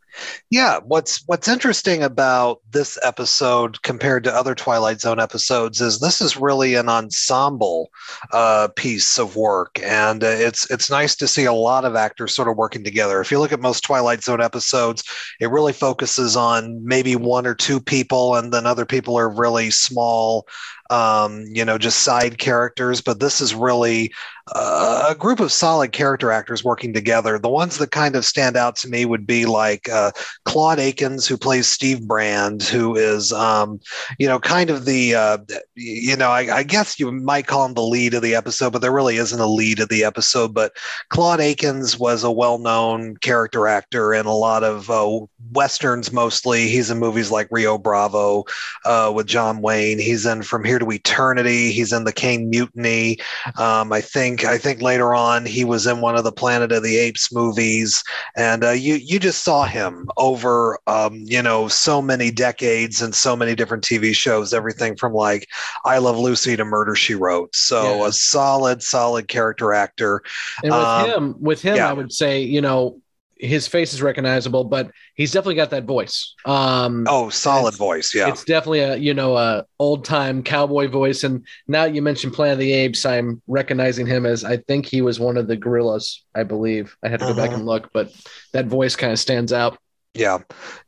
Yeah, 0.50 0.78
what's 0.84 1.22
what's 1.26 1.48
interesting 1.48 2.02
about 2.02 2.60
this 2.70 2.98
episode 3.02 3.82
compared 3.82 4.24
to 4.24 4.34
other 4.34 4.54
Twilight 4.54 5.00
Zone 5.00 5.20
episodes 5.20 5.80
is 5.80 6.00
this 6.00 6.20
is 6.20 6.36
really 6.36 6.74
an 6.74 6.88
ensemble 6.88 7.90
uh, 8.32 8.68
piece 8.76 9.18
of 9.18 9.36
work, 9.36 9.80
and 9.82 10.22
uh, 10.22 10.28
it's 10.28 10.70
it's 10.70 10.90
nice 10.90 11.16
to 11.16 11.28
see 11.28 11.44
a 11.44 11.52
lot 11.52 11.84
of 11.84 11.96
actors 11.96 12.34
sort 12.34 12.48
of 12.48 12.56
working 12.56 12.84
together. 12.84 13.20
If 13.20 13.30
you 13.30 13.38
look 13.40 13.52
at 13.52 13.60
most 13.60 13.82
Twilight 13.82 14.22
Zone 14.22 14.40
episodes, 14.40 15.02
it 15.40 15.50
really 15.50 15.72
focuses 15.72 16.36
on 16.36 16.84
maybe 16.84 17.16
one 17.16 17.46
or 17.46 17.54
two 17.54 17.80
people, 17.80 18.36
and 18.36 18.52
then 18.52 18.66
other 18.66 18.86
people 18.86 19.18
are 19.18 19.28
really 19.28 19.70
small 19.70 20.46
um, 20.90 21.44
you 21.48 21.64
know, 21.64 21.78
just 21.78 22.00
side 22.00 22.38
characters. 22.38 23.00
But 23.00 23.20
this 23.20 23.40
is 23.40 23.54
really 23.54 24.12
a 24.52 25.16
group 25.18 25.40
of 25.40 25.50
solid 25.50 25.92
character 25.92 26.30
actors 26.30 26.62
working 26.62 26.92
together. 26.92 27.38
The 27.38 27.48
ones 27.48 27.78
that 27.78 27.90
kind 27.90 28.14
of 28.14 28.26
stand 28.26 28.56
out 28.56 28.76
to 28.76 28.88
me 28.88 29.06
would 29.06 29.26
be 29.26 29.46
like 29.46 29.88
uh, 29.88 30.12
Claude 30.44 30.78
Akins, 30.78 31.26
who 31.26 31.38
plays 31.38 31.66
Steve 31.66 32.06
Brand, 32.06 32.62
who 32.62 32.94
is, 32.94 33.32
um, 33.32 33.80
you 34.18 34.26
know, 34.26 34.38
kind 34.38 34.68
of 34.68 34.84
the, 34.84 35.14
uh, 35.14 35.38
you 35.74 36.16
know, 36.16 36.30
I, 36.30 36.56
I, 36.56 36.62
guess 36.62 37.00
you 37.00 37.10
might 37.10 37.46
call 37.46 37.64
him 37.64 37.74
the 37.74 37.82
lead 37.82 38.12
of 38.14 38.22
the 38.22 38.34
episode, 38.34 38.72
but 38.72 38.82
there 38.82 38.92
really 38.92 39.16
isn't 39.16 39.40
a 39.40 39.46
lead 39.46 39.80
of 39.80 39.88
the 39.88 40.04
episode. 40.04 40.52
But 40.52 40.76
Claude 41.08 41.40
Akins 41.40 41.98
was 41.98 42.22
a 42.22 42.30
well 42.30 42.58
known 42.58 43.16
character 43.18 43.66
actor 43.66 44.12
in 44.12 44.26
a 44.26 44.34
lot 44.34 44.62
of 44.62 44.90
uh, 44.90 45.20
westerns 45.52 46.12
mostly. 46.12 46.68
He's 46.68 46.90
in 46.90 46.98
movies 46.98 47.30
like 47.30 47.48
Rio 47.50 47.78
Bravo 47.78 48.44
uh, 48.84 49.10
with 49.14 49.26
John 49.26 49.62
Wayne. 49.62 49.98
He's 49.98 50.26
in 50.26 50.42
From 50.42 50.64
Here 50.64 50.78
to 50.78 50.90
Eternity. 50.90 51.72
He's 51.72 51.92
in 51.92 52.04
the 52.04 52.12
Caine 52.12 52.50
Mutiny. 52.50 53.18
Um, 53.56 53.92
I 53.92 54.00
think 54.00 54.33
I 54.42 54.58
think 54.58 54.80
later 54.80 55.14
on 55.14 55.44
he 55.44 55.64
was 55.64 55.86
in 55.86 56.00
one 56.00 56.16
of 56.16 56.24
the 56.24 56.32
Planet 56.32 56.72
of 56.72 56.82
the 56.82 56.96
Apes 56.96 57.32
movies, 57.32 58.02
and 58.36 58.64
uh, 58.64 58.70
you 58.70 58.94
you 58.94 59.18
just 59.18 59.44
saw 59.44 59.64
him 59.64 60.08
over 60.16 60.78
um, 60.86 61.22
you 61.26 61.42
know 61.42 61.68
so 61.68 62.00
many 62.00 62.30
decades 62.30 63.02
and 63.02 63.14
so 63.14 63.36
many 63.36 63.54
different 63.54 63.84
TV 63.84 64.14
shows. 64.14 64.54
Everything 64.54 64.96
from 64.96 65.12
like 65.12 65.46
I 65.84 65.98
Love 65.98 66.18
Lucy 66.18 66.56
to 66.56 66.64
Murder 66.64 66.96
She 66.96 67.14
Wrote. 67.14 67.54
So 67.54 67.98
yeah. 68.00 68.08
a 68.08 68.12
solid 68.12 68.82
solid 68.82 69.28
character 69.28 69.72
actor. 69.72 70.22
And 70.62 70.72
with 70.72 70.82
um, 70.82 71.10
him, 71.10 71.36
with 71.40 71.62
him, 71.62 71.76
yeah. 71.76 71.90
I 71.90 71.92
would 71.92 72.12
say 72.12 72.42
you 72.42 72.60
know 72.60 73.00
his 73.36 73.66
face 73.66 73.92
is 73.92 74.02
recognizable, 74.02 74.64
but 74.64 74.90
he's 75.14 75.32
definitely 75.32 75.56
got 75.56 75.70
that 75.70 75.84
voice. 75.84 76.34
Um, 76.44 77.06
oh, 77.08 77.28
solid 77.30 77.74
voice. 77.76 78.14
Yeah, 78.14 78.28
it's 78.28 78.44
definitely 78.44 78.80
a 78.80 78.96
you 78.96 79.14
know 79.14 79.36
a 79.36 79.64
old 79.78 80.04
time 80.04 80.42
cowboy 80.42 80.88
voice. 80.88 81.24
And 81.24 81.46
now 81.68 81.84
you 81.84 82.02
mentioned 82.02 82.32
Planet 82.32 82.54
of 82.54 82.58
the 82.60 82.72
Apes, 82.72 83.04
I'm 83.04 83.42
recognizing 83.46 84.06
him 84.06 84.26
as 84.26 84.44
I 84.44 84.58
think 84.58 84.86
he 84.86 85.02
was 85.02 85.20
one 85.20 85.36
of 85.36 85.46
the 85.46 85.56
gorillas. 85.56 86.24
I 86.34 86.42
believe 86.44 86.96
I 87.02 87.08
had 87.08 87.20
to 87.20 87.26
go 87.26 87.32
uh-huh. 87.32 87.40
back 87.40 87.52
and 87.52 87.66
look, 87.66 87.90
but 87.92 88.12
that 88.52 88.66
voice 88.66 88.96
kind 88.96 89.12
of 89.12 89.18
stands 89.18 89.52
out. 89.52 89.78
Yeah, 90.16 90.38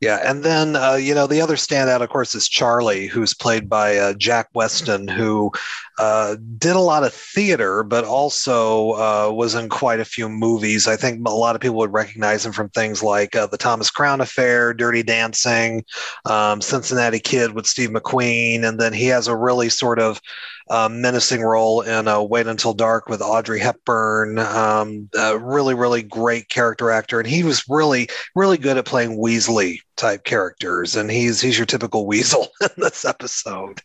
yeah, 0.01 0.21
and 0.23 0.45
then 0.45 0.77
uh, 0.77 0.95
you 0.95 1.13
know 1.13 1.27
the 1.27 1.41
other 1.41 1.57
standout, 1.57 2.01
of 2.01 2.09
course, 2.11 2.37
is 2.37 2.47
Charlie, 2.47 3.09
who's 3.09 3.35
played 3.35 3.69
by 3.69 3.97
uh, 3.97 4.13
Jack 4.13 4.49
Weston, 4.55 5.09
who 5.09 5.51
uh, 5.99 6.37
did 6.59 6.77
a 6.77 6.81
lot 6.81 7.03
of 7.03 7.13
theater, 7.13 7.83
but 7.83 8.05
also 8.05 8.93
uh, 8.93 9.33
was 9.33 9.57
in 9.57 9.69
quite 9.69 9.99
a 9.99 10.05
few 10.05 10.29
movies. 10.29 10.87
I 10.87 10.95
think 10.95 11.27
a 11.27 11.33
lot 11.33 11.57
of 11.57 11.61
people 11.61 11.79
would 11.79 11.93
recognize 11.93 12.47
him 12.47 12.53
from 12.53 12.69
things 12.69 13.03
like 13.03 13.35
uh, 13.35 13.49
the 13.49 13.59
Thomas 13.59 13.91
Crown 13.91 14.21
Affair, 14.21 14.73
Dirty 14.73 15.03
Dancing, 15.03 15.85
um, 16.25 16.61
Cincinnati 16.61 17.19
Kid 17.19 17.51
with 17.53 17.67
Steve 17.67 17.91
McQueen, 17.91 18.63
and 18.63 18.79
then 18.79 18.93
he 18.93 19.07
has 19.07 19.27
a 19.27 19.35
really 19.37 19.71
sort 19.71 19.99
of 19.99 20.21
um, 20.69 21.01
menacing 21.01 21.43
role 21.43 21.83
in 21.83 22.09
uh, 22.09 22.21
Wait 22.23 22.47
Until 22.47 22.75
Dark 22.75 23.09
with 23.09 23.23
Audrey 23.23 23.61
Hepburn. 23.61 24.39
Um, 24.39 25.09
really, 25.15 25.75
really 25.75 26.03
great 26.03 26.49
character 26.49 26.91
actor, 26.91 27.19
and 27.19 27.29
he 27.29 27.43
was 27.45 27.65
really, 27.69 28.09
really 28.35 28.59
good 28.59 28.77
at 28.77 28.85
playing 28.85 29.19
Weasley 29.19 29.79
type 29.97 30.25
characters, 30.25 30.97
and 30.97 31.11
he's 31.11 31.41
he's 31.41 31.57
your 31.57 31.67
typical 31.67 32.07
weasel 32.07 32.49
in 32.61 32.69
this 32.77 33.05
episode. 33.05 33.81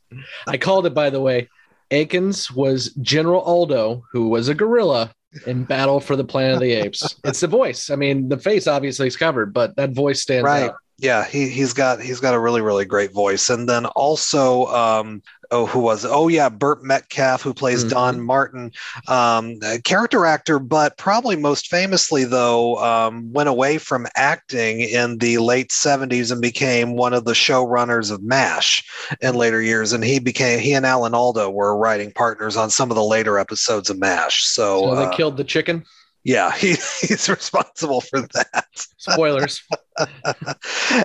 I 0.47 0.57
called 0.57 0.85
it, 0.85 0.93
by 0.93 1.09
the 1.09 1.21
way. 1.21 1.49
Akins 1.91 2.49
was 2.49 2.93
General 3.01 3.41
Aldo, 3.41 4.03
who 4.11 4.29
was 4.29 4.47
a 4.47 4.55
gorilla 4.55 5.13
in 5.45 5.63
Battle 5.65 5.99
for 5.99 6.15
the 6.15 6.23
Planet 6.23 6.55
of 6.55 6.61
the 6.61 6.71
Apes. 6.71 7.15
It's 7.25 7.41
the 7.41 7.47
voice. 7.47 7.89
I 7.89 7.95
mean, 7.95 8.29
the 8.29 8.37
face 8.37 8.67
obviously 8.67 9.07
is 9.07 9.17
covered, 9.17 9.53
but 9.53 9.75
that 9.75 9.91
voice 9.91 10.21
stands 10.21 10.45
right. 10.45 10.69
out. 10.69 10.75
Yeah, 10.97 11.25
he 11.25 11.49
he's 11.49 11.73
got 11.73 11.99
he's 11.99 12.19
got 12.19 12.35
a 12.35 12.39
really 12.39 12.61
really 12.61 12.85
great 12.85 13.11
voice, 13.11 13.49
and 13.49 13.67
then 13.67 13.87
also 13.87 14.67
um, 14.67 15.23
oh 15.51 15.65
who 15.65 15.79
was 15.79 16.05
it? 16.05 16.11
oh 16.11 16.27
yeah 16.27 16.49
Burt 16.49 16.83
Metcalfe 16.83 17.41
who 17.41 17.53
plays 17.53 17.81
mm-hmm. 17.81 17.89
Don 17.89 18.21
Martin, 18.21 18.71
um, 19.07 19.59
character 19.83 20.25
actor, 20.25 20.59
but 20.59 20.97
probably 20.97 21.35
most 21.35 21.67
famously 21.67 22.23
though 22.23 22.77
um, 22.77 23.31
went 23.33 23.49
away 23.49 23.77
from 23.77 24.07
acting 24.15 24.81
in 24.81 25.17
the 25.19 25.37
late 25.37 25.69
'70s 25.69 26.31
and 26.31 26.41
became 26.41 26.95
one 26.95 27.13
of 27.13 27.25
the 27.25 27.33
showrunners 27.33 28.11
of 28.11 28.23
MASH 28.23 28.83
in 29.21 29.35
later 29.35 29.61
years, 29.61 29.93
and 29.93 30.03
he 30.03 30.19
became 30.19 30.59
he 30.59 30.73
and 30.73 30.85
Alan 30.85 31.13
Alda 31.13 31.49
were 31.49 31.77
writing 31.77 32.11
partners 32.11 32.57
on 32.57 32.69
some 32.69 32.89
of 32.89 32.95
the 32.95 33.03
later 33.03 33.37
episodes 33.37 33.89
of 33.89 33.99
MASH. 33.99 34.43
So, 34.45 34.81
so 34.81 34.95
they 34.95 35.03
uh, 35.03 35.15
killed 35.15 35.37
the 35.37 35.43
chicken. 35.43 35.83
Yeah, 36.23 36.51
he, 36.51 36.69
he's 37.01 37.29
responsible 37.29 38.01
for 38.01 38.21
that. 38.21 38.65
Spoilers. 38.97 39.61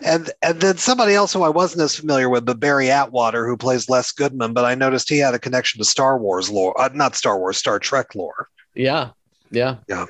and 0.02 0.30
and 0.42 0.60
then 0.60 0.76
somebody 0.76 1.14
else 1.14 1.32
who 1.32 1.42
I 1.42 1.48
wasn't 1.48 1.82
as 1.82 1.96
familiar 1.96 2.28
with, 2.28 2.44
but 2.44 2.60
Barry 2.60 2.90
Atwater, 2.90 3.46
who 3.46 3.56
plays 3.56 3.88
Les 3.88 4.12
Goodman, 4.12 4.52
but 4.52 4.64
I 4.64 4.74
noticed 4.74 5.08
he 5.08 5.18
had 5.18 5.34
a 5.34 5.38
connection 5.38 5.78
to 5.78 5.84
Star 5.84 6.18
Wars 6.18 6.50
lore, 6.50 6.78
uh, 6.80 6.90
not 6.92 7.16
Star 7.16 7.38
Wars, 7.38 7.56
Star 7.56 7.78
Trek 7.78 8.14
lore. 8.14 8.48
Yeah, 8.74 9.10
yeah, 9.50 9.76
yeah. 9.88 10.06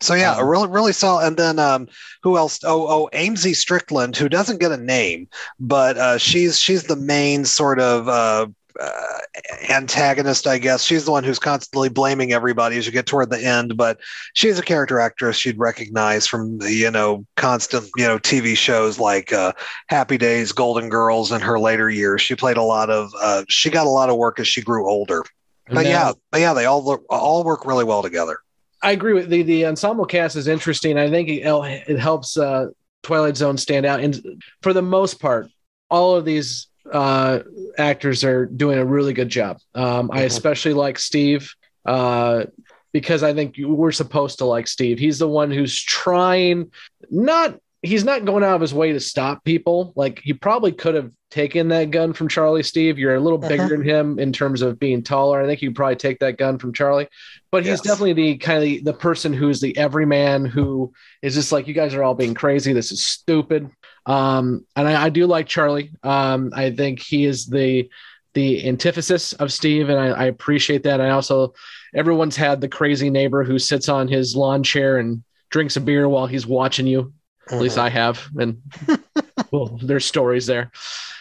So 0.00 0.14
yeah, 0.14 0.36
a 0.38 0.44
really 0.44 0.68
really 0.68 0.92
solid. 0.92 1.26
And 1.26 1.36
then 1.36 1.58
um, 1.58 1.88
who 2.22 2.36
else? 2.36 2.58
Oh 2.64 2.86
oh, 2.88 3.10
Amzie 3.12 3.54
Strickland, 3.54 4.16
who 4.16 4.28
doesn't 4.28 4.60
get 4.60 4.72
a 4.72 4.76
name, 4.76 5.28
but 5.60 5.96
uh, 5.96 6.18
she's 6.18 6.58
she's 6.58 6.84
the 6.84 6.96
main 6.96 7.44
sort 7.44 7.78
of 7.78 8.08
uh, 8.08 8.46
uh, 8.80 9.18
antagonist, 9.68 10.46
I 10.46 10.58
guess. 10.58 10.82
She's 10.82 11.04
the 11.04 11.10
one 11.10 11.24
who's 11.24 11.38
constantly 11.38 11.88
blaming 11.88 12.32
everybody 12.32 12.78
as 12.78 12.86
you 12.86 12.92
get 12.92 13.06
toward 13.06 13.30
the 13.30 13.42
end, 13.42 13.76
but 13.76 14.00
she's 14.34 14.58
a 14.58 14.62
character 14.62 15.00
actress 15.00 15.44
you'd 15.44 15.58
recognize 15.58 16.26
from 16.26 16.58
the, 16.58 16.72
you 16.72 16.90
know, 16.90 17.26
constant, 17.36 17.88
you 17.96 18.06
know, 18.06 18.18
TV 18.18 18.56
shows 18.56 18.98
like 18.98 19.32
uh, 19.32 19.52
Happy 19.88 20.18
Days, 20.18 20.52
Golden 20.52 20.88
Girls 20.88 21.32
in 21.32 21.40
her 21.40 21.58
later 21.58 21.90
years. 21.90 22.22
She 22.22 22.34
played 22.34 22.56
a 22.56 22.62
lot 22.62 22.90
of, 22.90 23.12
uh, 23.20 23.44
she 23.48 23.70
got 23.70 23.86
a 23.86 23.90
lot 23.90 24.10
of 24.10 24.16
work 24.16 24.38
as 24.40 24.48
she 24.48 24.62
grew 24.62 24.88
older. 24.88 25.24
But 25.68 25.82
now, 25.82 25.90
yeah, 25.90 26.12
but 26.30 26.40
yeah, 26.40 26.54
they 26.54 26.66
all 26.66 26.84
look, 26.84 27.04
all 27.08 27.44
work 27.44 27.64
really 27.64 27.84
well 27.84 28.02
together. 28.02 28.38
I 28.82 28.90
agree 28.90 29.12
with 29.12 29.28
the 29.28 29.42
the 29.42 29.66
ensemble 29.66 30.04
cast 30.04 30.34
is 30.34 30.48
interesting. 30.48 30.98
I 30.98 31.08
think 31.08 31.28
it, 31.28 31.42
it 31.88 31.98
helps 31.98 32.36
uh, 32.36 32.66
Twilight 33.02 33.36
Zone 33.36 33.56
stand 33.56 33.86
out, 33.86 34.00
and 34.00 34.42
for 34.60 34.72
the 34.72 34.82
most 34.82 35.20
part, 35.20 35.48
all 35.88 36.16
of 36.16 36.24
these 36.24 36.66
uh, 36.90 37.40
actors 37.78 38.24
are 38.24 38.46
doing 38.46 38.78
a 38.78 38.84
really 38.84 39.12
good 39.12 39.28
job. 39.28 39.58
Um, 39.74 40.10
I 40.10 40.18
mm-hmm. 40.18 40.26
especially 40.26 40.74
like 40.74 40.98
Steve 40.98 41.54
uh, 41.84 42.44
because 42.92 43.22
I 43.22 43.34
think 43.34 43.56
we're 43.58 43.92
supposed 43.92 44.38
to 44.38 44.44
like 44.44 44.68
Steve. 44.68 44.98
He's 44.98 45.18
the 45.18 45.28
one 45.28 45.50
who's 45.50 45.80
trying 45.80 46.70
not. 47.10 47.58
He's 47.84 48.04
not 48.04 48.24
going 48.24 48.44
out 48.44 48.54
of 48.54 48.60
his 48.60 48.72
way 48.72 48.92
to 48.92 49.00
stop 49.00 49.42
people. 49.42 49.92
Like 49.96 50.20
he 50.22 50.34
probably 50.34 50.70
could 50.70 50.94
have 50.94 51.10
taken 51.32 51.66
that 51.68 51.90
gun 51.90 52.12
from 52.12 52.28
Charlie. 52.28 52.62
Steve, 52.62 52.96
you're 52.96 53.16
a 53.16 53.20
little 53.20 53.38
bigger 53.38 53.64
uh-huh. 53.64 53.68
than 53.70 53.82
him 53.82 54.18
in 54.20 54.32
terms 54.32 54.62
of 54.62 54.78
being 54.78 55.02
taller. 55.02 55.42
I 55.42 55.46
think 55.46 55.62
you 55.62 55.72
probably 55.72 55.96
take 55.96 56.20
that 56.20 56.36
gun 56.36 56.58
from 56.58 56.72
Charlie. 56.72 57.08
But 57.50 57.64
he's 57.64 57.70
yes. 57.70 57.80
definitely 57.80 58.12
the 58.12 58.36
kind 58.36 58.58
of 58.58 58.62
the, 58.62 58.80
the 58.82 58.92
person 58.92 59.32
who's 59.32 59.60
the 59.60 59.76
everyman 59.76 60.44
who 60.44 60.92
is 61.22 61.34
just 61.34 61.50
like, 61.50 61.66
you 61.66 61.74
guys 61.74 61.94
are 61.94 62.04
all 62.04 62.14
being 62.14 62.34
crazy. 62.34 62.72
This 62.72 62.92
is 62.92 63.02
stupid. 63.02 63.68
Um, 64.06 64.66
and 64.74 64.88
I, 64.88 65.04
I, 65.04 65.08
do 65.10 65.26
like 65.26 65.46
Charlie. 65.46 65.92
Um, 66.02 66.52
I 66.54 66.70
think 66.70 67.00
he 67.00 67.24
is 67.24 67.46
the 67.46 67.88
the 68.34 68.66
antithesis 68.66 69.32
of 69.34 69.52
Steve, 69.52 69.90
and 69.90 69.98
I, 69.98 70.08
I, 70.08 70.24
appreciate 70.24 70.82
that. 70.84 71.00
I 71.00 71.10
also 71.10 71.54
everyone's 71.94 72.36
had 72.36 72.60
the 72.60 72.68
crazy 72.68 73.10
neighbor 73.10 73.44
who 73.44 73.58
sits 73.58 73.88
on 73.88 74.08
his 74.08 74.34
lawn 74.34 74.62
chair 74.62 74.98
and 74.98 75.22
drinks 75.50 75.76
a 75.76 75.80
beer 75.80 76.08
while 76.08 76.26
he's 76.26 76.46
watching 76.46 76.86
you. 76.86 77.12
At 77.50 77.60
least 77.60 77.78
I 77.78 77.90
have, 77.90 78.28
and 78.38 78.62
well, 79.50 79.78
there's 79.82 80.06
stories 80.06 80.46
there. 80.46 80.72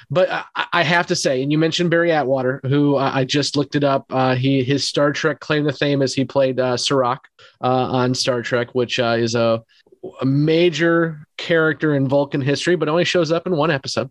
But 0.09 0.29
I, 0.29 0.65
I, 0.73 0.83
have 0.83 1.07
to 1.07 1.15
say, 1.15 1.41
and 1.41 1.51
you 1.51 1.57
mentioned 1.57 1.89
Barry 1.89 2.11
Atwater, 2.11 2.61
who 2.63 2.95
uh, 2.95 3.11
I 3.13 3.23
just 3.23 3.55
looked 3.55 3.75
it 3.75 3.83
up. 3.83 4.05
Uh, 4.09 4.35
he 4.35 4.63
his 4.63 4.88
Star 4.88 5.13
Trek 5.13 5.39
claim 5.39 5.65
to 5.65 5.73
fame 5.73 6.01
is 6.01 6.13
he 6.13 6.25
played 6.25 6.59
uh, 6.59 6.75
Surak 6.75 7.19
uh, 7.61 7.67
on 7.91 8.13
Star 8.13 8.41
Trek, 8.41 8.75
which 8.75 9.00
uh, 9.00 9.15
is 9.17 9.35
a 9.35 9.63
a 10.20 10.25
major 10.25 11.25
character 11.38 11.96
in 11.96 12.08
Vulcan 12.08 12.41
history, 12.41 12.75
but 12.75 12.89
only 12.89 13.05
shows 13.05 13.31
up 13.31 13.48
in 13.48 13.55
one 13.55 13.72
episode. 13.72 14.10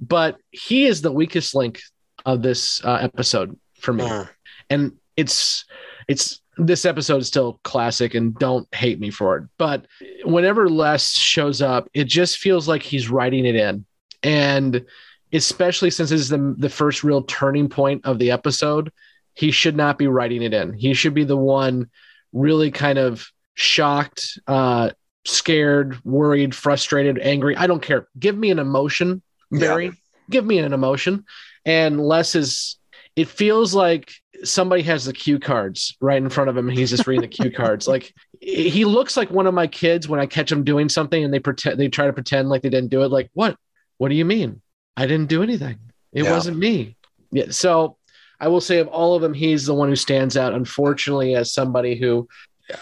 But 0.00 0.36
he 0.50 0.86
is 0.86 1.02
the 1.02 1.12
weakest 1.12 1.54
link 1.54 1.80
of 2.24 2.42
this 2.42 2.84
uh, 2.84 2.98
episode 3.00 3.58
for 3.80 3.92
me, 3.92 4.04
uh. 4.04 4.26
and 4.70 4.92
it's 5.16 5.64
it's 6.08 6.40
this 6.58 6.84
episode 6.84 7.18
is 7.18 7.28
still 7.28 7.60
classic, 7.64 8.14
and 8.14 8.34
don't 8.36 8.72
hate 8.74 9.00
me 9.00 9.10
for 9.10 9.36
it. 9.36 9.44
But 9.58 9.86
whenever 10.24 10.68
Les 10.68 11.12
shows 11.12 11.60
up, 11.60 11.88
it 11.92 12.04
just 12.04 12.38
feels 12.38 12.68
like 12.68 12.82
he's 12.82 13.10
writing 13.10 13.44
it 13.44 13.56
in, 13.56 13.84
and 14.22 14.84
especially 15.32 15.90
since 15.90 16.10
this 16.10 16.20
is 16.20 16.28
the 16.28 16.54
the 16.58 16.68
first 16.68 17.04
real 17.04 17.22
turning 17.22 17.68
point 17.68 18.04
of 18.04 18.18
the 18.18 18.30
episode, 18.30 18.92
he 19.34 19.50
should 19.50 19.76
not 19.76 19.98
be 19.98 20.06
writing 20.06 20.42
it 20.42 20.54
in. 20.54 20.72
He 20.72 20.94
should 20.94 21.14
be 21.14 21.24
the 21.24 21.36
one 21.36 21.90
really 22.32 22.70
kind 22.70 22.98
of 22.98 23.30
shocked 23.54 24.38
uh 24.46 24.90
scared, 25.26 26.02
worried, 26.04 26.54
frustrated, 26.54 27.18
angry. 27.18 27.56
I 27.56 27.66
don't 27.66 27.82
care. 27.82 28.08
Give 28.18 28.36
me 28.36 28.50
an 28.50 28.58
emotion, 28.58 29.22
Barry. 29.50 29.86
Yeah. 29.86 29.92
Give 30.30 30.44
me 30.44 30.58
an 30.58 30.72
emotion. 30.72 31.24
And 31.64 32.00
Les 32.00 32.34
is, 32.34 32.76
it 33.16 33.28
feels 33.28 33.74
like 33.74 34.12
somebody 34.44 34.82
has 34.82 35.04
the 35.04 35.12
cue 35.12 35.38
cards 35.38 35.96
right 36.00 36.22
in 36.22 36.28
front 36.28 36.50
of 36.50 36.56
him 36.56 36.68
and 36.68 36.78
he's 36.78 36.90
just 36.90 37.06
reading 37.06 37.22
the 37.22 37.28
cue 37.28 37.50
cards. 37.56 37.88
Like 37.88 38.14
he 38.40 38.84
looks 38.84 39.16
like 39.16 39.30
one 39.30 39.46
of 39.46 39.54
my 39.54 39.66
kids 39.66 40.08
when 40.08 40.20
I 40.20 40.26
catch 40.26 40.50
him 40.50 40.64
doing 40.64 40.88
something 40.88 41.22
and 41.22 41.32
they 41.32 41.40
pretend, 41.40 41.78
they 41.78 41.88
try 41.88 42.06
to 42.06 42.12
pretend 42.12 42.48
like 42.48 42.62
they 42.62 42.70
didn't 42.70 42.90
do 42.90 43.02
it. 43.02 43.10
Like, 43.10 43.30
what? 43.34 43.56
What 43.98 44.08
do 44.08 44.14
you 44.14 44.24
mean? 44.24 44.60
I 44.96 45.06
didn't 45.06 45.28
do 45.28 45.42
anything. 45.42 45.78
It 46.12 46.24
yeah. 46.24 46.32
wasn't 46.32 46.58
me. 46.58 46.96
Yeah. 47.30 47.46
So 47.50 47.96
I 48.38 48.48
will 48.48 48.60
say 48.60 48.78
of 48.78 48.88
all 48.88 49.14
of 49.14 49.22
them, 49.22 49.34
he's 49.34 49.66
the 49.66 49.74
one 49.74 49.88
who 49.88 49.96
stands 49.96 50.36
out, 50.36 50.52
unfortunately, 50.52 51.34
as 51.34 51.52
somebody 51.52 51.96
who 51.96 52.28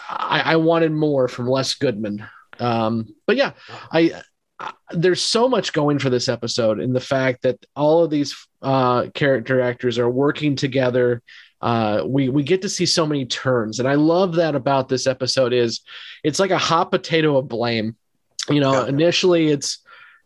I, 0.08 0.42
I 0.52 0.56
wanted 0.56 0.92
more 0.92 1.28
from 1.28 1.46
Les 1.48 1.74
Goodman 1.74 2.26
Um, 2.60 3.14
but 3.26 3.36
yeah, 3.36 3.52
I, 3.92 4.22
I 4.60 4.72
there's 4.92 5.20
so 5.20 5.48
much 5.48 5.72
going 5.72 5.98
for 5.98 6.10
this 6.10 6.28
episode 6.28 6.78
in 6.80 6.92
the 6.92 7.00
fact 7.00 7.42
that 7.42 7.64
all 7.74 8.04
of 8.04 8.10
these 8.10 8.34
uh, 8.62 9.06
character 9.14 9.60
actors 9.60 9.98
are 9.98 10.08
working 10.08 10.54
together. 10.56 11.22
Uh, 11.60 12.02
we 12.06 12.28
we 12.28 12.42
get 12.42 12.62
to 12.62 12.68
see 12.68 12.86
so 12.86 13.06
many 13.06 13.26
turns, 13.26 13.78
and 13.80 13.88
I 13.88 13.94
love 13.94 14.34
that 14.36 14.54
about 14.54 14.88
this 14.88 15.06
episode. 15.06 15.52
Is 15.52 15.80
it's 16.22 16.38
like 16.38 16.50
a 16.52 16.58
hot 16.58 16.90
potato 16.90 17.36
of 17.38 17.48
blame. 17.48 17.96
You 18.50 18.60
know, 18.60 18.82
Yeah. 18.82 18.88
initially 18.88 19.48
it's 19.48 19.78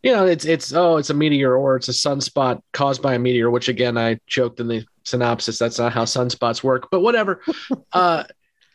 you 0.02 0.12
know 0.12 0.26
it's 0.26 0.44
it's 0.44 0.72
oh 0.74 0.96
it's 0.98 1.10
a 1.10 1.14
meteor 1.14 1.56
or 1.56 1.76
it's 1.76 1.88
a 1.88 1.92
sunspot 1.92 2.60
caused 2.72 3.00
by 3.02 3.14
a 3.14 3.18
meteor, 3.18 3.50
which 3.50 3.68
again 3.68 3.96
I 3.96 4.18
joked 4.26 4.60
in 4.60 4.68
the 4.68 4.84
synopsis 5.04 5.58
that's 5.58 5.78
not 5.78 5.92
how 5.92 6.04
sunspots 6.04 6.62
work, 6.62 6.88
but 6.90 7.00
whatever. 7.00 7.40
uh, 7.92 8.24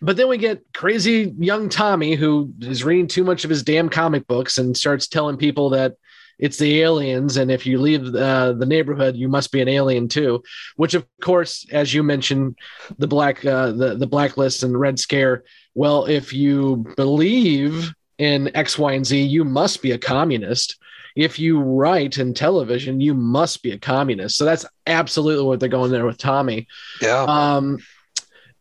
but 0.03 0.17
then 0.17 0.27
we 0.27 0.38
get 0.38 0.65
crazy 0.74 1.33
young 1.38 1.69
Tommy 1.69 2.15
who 2.15 2.53
is 2.62 2.83
reading 2.83 3.07
too 3.07 3.24
much 3.24 3.43
of 3.43 3.50
his 3.50 3.63
damn 3.63 3.89
comic 3.89 4.27
books 4.27 4.57
and 4.57 4.75
starts 4.75 5.07
telling 5.07 5.38
people 5.38 5.69
that 5.72 5.95
it's 6.39 6.57
the 6.57 6.81
aliens, 6.81 7.38
and 7.38 7.51
if 7.51 7.65
you 7.65 7.79
leave 7.79 8.13
uh, 8.13 8.53
the 8.53 8.65
neighborhood, 8.65 9.15
you 9.15 9.29
must 9.29 9.51
be 9.51 9.62
an 9.62 9.69
alien 9.69 10.07
too. 10.07 10.43
Which, 10.75 10.93
of 10.93 11.05
course, 11.22 11.65
as 11.72 11.93
you 11.93 12.03
mentioned, 12.03 12.57
the 12.98 13.07
black 13.07 13.45
uh, 13.45 13.72
the 13.72 13.95
the 13.95 14.07
blacklist 14.07 14.63
and 14.63 14.77
red 14.77 15.00
scare. 15.00 15.43
Well, 15.75 16.05
if 16.05 16.33
you 16.33 16.86
believe 16.98 17.93
in 18.17 18.55
X, 18.55 18.77
Y, 18.77 18.93
and 18.93 19.05
Z, 19.05 19.22
you 19.22 19.45
must 19.45 19.81
be 19.81 19.91
a 19.91 19.98
communist. 19.98 20.77
If 21.15 21.38
you 21.38 21.62
write 21.62 22.17
in 22.17 22.33
television, 22.33 23.00
you 23.00 23.13
must 23.13 23.62
be 23.62 23.72
a 23.72 23.77
communist. 23.77 24.36
So 24.36 24.45
that's 24.45 24.65
absolutely 24.88 25.45
what 25.45 25.60
they're 25.60 25.69
going 25.69 25.91
there 25.91 26.05
with 26.05 26.17
Tommy. 26.17 26.67
Yeah. 27.01 27.24
Um, 27.24 27.77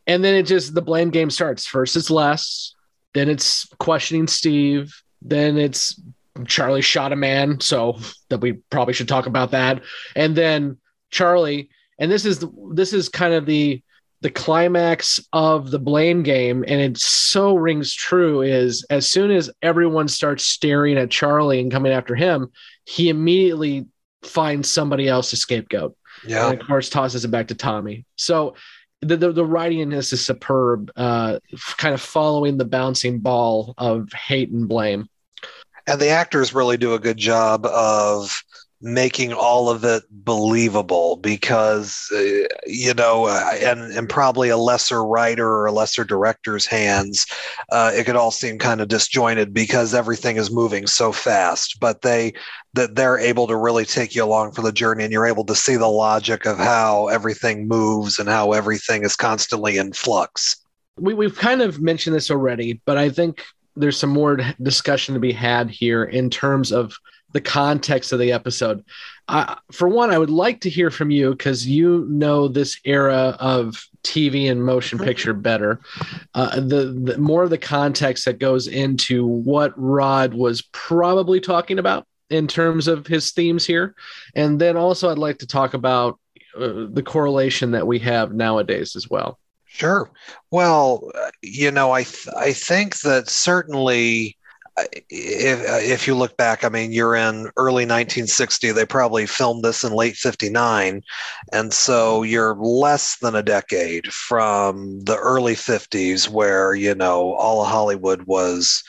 and 0.06 0.24
then 0.24 0.34
it 0.34 0.44
just 0.44 0.74
the 0.74 0.82
blame 0.82 1.10
game 1.10 1.30
starts. 1.30 1.66
First 1.66 1.96
it's 1.96 2.10
Les, 2.10 2.74
then 3.14 3.28
it's 3.28 3.66
questioning 3.78 4.26
Steve, 4.26 4.94
then 5.20 5.58
it's 5.58 6.00
Charlie 6.46 6.82
shot 6.82 7.12
a 7.12 7.16
man, 7.16 7.60
so 7.60 7.98
that 8.30 8.40
we 8.40 8.54
probably 8.70 8.94
should 8.94 9.08
talk 9.08 9.26
about 9.26 9.50
that. 9.50 9.82
And 10.16 10.34
then 10.34 10.78
Charlie, 11.10 11.68
and 11.98 12.10
this 12.10 12.24
is 12.24 12.44
this 12.72 12.92
is 12.92 13.08
kind 13.08 13.34
of 13.34 13.46
the 13.46 13.82
the 14.22 14.30
climax 14.30 15.20
of 15.32 15.70
the 15.70 15.80
blame 15.80 16.22
game, 16.22 16.64
and 16.66 16.80
it 16.80 16.98
so 16.98 17.54
rings 17.54 17.92
true. 17.92 18.42
Is 18.42 18.84
as 18.90 19.10
soon 19.10 19.30
as 19.30 19.50
everyone 19.62 20.08
starts 20.08 20.44
staring 20.44 20.96
at 20.96 21.10
Charlie 21.10 21.60
and 21.60 21.70
coming 21.70 21.92
after 21.92 22.14
him, 22.14 22.50
he 22.84 23.08
immediately 23.08 23.86
finds 24.22 24.70
somebody 24.70 25.08
else 25.08 25.30
to 25.30 25.36
scapegoat 25.36 25.96
yeah. 26.26 26.50
and 26.50 26.60
of 26.60 26.66
course 26.66 26.88
tosses 26.88 27.24
it 27.24 27.30
back 27.30 27.48
to 27.48 27.54
Tommy. 27.54 28.04
So 28.16 28.54
the 29.02 29.16
the, 29.16 29.32
the 29.32 29.44
writing 29.44 29.80
in 29.80 29.90
this 29.90 30.12
is 30.12 30.24
superb, 30.24 30.90
uh, 30.96 31.38
kind 31.76 31.94
of 31.94 32.00
following 32.00 32.56
the 32.56 32.64
bouncing 32.64 33.18
ball 33.18 33.74
of 33.76 34.12
hate 34.12 34.50
and 34.50 34.68
blame. 34.68 35.08
And 35.86 36.00
the 36.00 36.10
actors 36.10 36.54
really 36.54 36.76
do 36.76 36.94
a 36.94 36.98
good 36.98 37.16
job 37.16 37.66
of 37.66 38.42
making 38.82 39.32
all 39.32 39.70
of 39.70 39.84
it 39.84 40.02
believable 40.10 41.16
because 41.16 42.08
uh, 42.12 42.46
you 42.66 42.92
know 42.92 43.26
uh, 43.26 43.50
and 43.62 43.80
and 43.92 44.08
probably 44.08 44.48
a 44.48 44.56
lesser 44.56 45.04
writer 45.04 45.48
or 45.48 45.66
a 45.66 45.72
lesser 45.72 46.02
director's 46.02 46.66
hands 46.66 47.24
uh, 47.70 47.92
it 47.94 48.04
could 48.04 48.16
all 48.16 48.32
seem 48.32 48.58
kind 48.58 48.80
of 48.80 48.88
disjointed 48.88 49.54
because 49.54 49.94
everything 49.94 50.36
is 50.36 50.50
moving 50.50 50.86
so 50.86 51.12
fast 51.12 51.78
but 51.78 52.02
they 52.02 52.32
that 52.74 52.96
they're 52.96 53.18
able 53.18 53.46
to 53.46 53.56
really 53.56 53.84
take 53.84 54.14
you 54.14 54.24
along 54.24 54.52
for 54.52 54.62
the 54.62 54.72
journey 54.72 55.04
and 55.04 55.12
you're 55.12 55.26
able 55.26 55.44
to 55.44 55.54
see 55.54 55.76
the 55.76 55.88
logic 55.88 56.46
of 56.46 56.58
how 56.58 57.08
everything 57.08 57.68
moves 57.68 58.18
and 58.18 58.28
how 58.28 58.52
everything 58.52 59.04
is 59.04 59.14
constantly 59.14 59.76
in 59.76 59.92
flux. 59.92 60.56
We 60.96 61.14
we've 61.14 61.36
kind 61.36 61.62
of 61.62 61.80
mentioned 61.80 62.16
this 62.16 62.30
already, 62.30 62.80
but 62.84 62.98
I 62.98 63.10
think 63.10 63.42
there's 63.76 63.98
some 63.98 64.10
more 64.10 64.38
discussion 64.62 65.14
to 65.14 65.20
be 65.20 65.32
had 65.32 65.70
here 65.70 66.04
in 66.04 66.30
terms 66.30 66.72
of 66.72 66.94
the 67.32 67.40
context 67.40 68.12
of 68.12 68.18
the 68.18 68.32
episode. 68.32 68.84
Uh, 69.28 69.54
for 69.70 69.88
one, 69.88 70.10
I 70.10 70.18
would 70.18 70.30
like 70.30 70.60
to 70.62 70.70
hear 70.70 70.90
from 70.90 71.10
you 71.10 71.30
because 71.30 71.66
you 71.66 72.06
know 72.08 72.48
this 72.48 72.78
era 72.84 73.36
of 73.40 73.86
TV 74.02 74.50
and 74.50 74.64
motion 74.64 74.98
picture 74.98 75.32
better. 75.32 75.80
Uh, 76.34 76.56
the, 76.60 76.98
the 77.04 77.18
more 77.18 77.42
of 77.42 77.50
the 77.50 77.58
context 77.58 78.24
that 78.24 78.38
goes 78.38 78.66
into 78.66 79.26
what 79.26 79.72
Rod 79.76 80.34
was 80.34 80.62
probably 80.72 81.40
talking 81.40 81.78
about 81.78 82.06
in 82.30 82.46
terms 82.48 82.88
of 82.88 83.06
his 83.06 83.32
themes 83.32 83.66
here, 83.66 83.94
and 84.34 84.60
then 84.60 84.76
also 84.76 85.10
I'd 85.10 85.18
like 85.18 85.38
to 85.38 85.46
talk 85.46 85.74
about 85.74 86.18
uh, 86.56 86.86
the 86.90 87.02
correlation 87.04 87.70
that 87.72 87.86
we 87.86 87.98
have 88.00 88.34
nowadays 88.34 88.96
as 88.96 89.08
well. 89.08 89.38
Sure. 89.66 90.10
Well, 90.50 91.10
uh, 91.14 91.30
you 91.40 91.70
know, 91.70 91.92
I 91.92 92.02
th- 92.02 92.34
I 92.36 92.52
think 92.52 93.00
that 93.00 93.30
certainly 93.30 94.36
if 94.76 95.60
if 95.90 96.06
you 96.06 96.14
look 96.14 96.36
back, 96.36 96.64
I 96.64 96.68
mean, 96.68 96.92
you're 96.92 97.14
in 97.14 97.50
early 97.56 97.84
1960. 97.84 98.72
They 98.72 98.86
probably 98.86 99.26
filmed 99.26 99.64
this 99.64 99.84
in 99.84 99.92
late 99.92 100.16
59, 100.16 101.02
and 101.52 101.72
so 101.72 102.22
you're 102.22 102.54
less 102.56 103.18
than 103.18 103.34
a 103.34 103.42
decade 103.42 104.12
from 104.12 105.04
the 105.04 105.16
early 105.16 105.54
50s, 105.54 106.28
where 106.28 106.74
you 106.74 106.94
know 106.94 107.34
all 107.34 107.62
of 107.62 107.68
Hollywood 107.68 108.22
was 108.22 108.82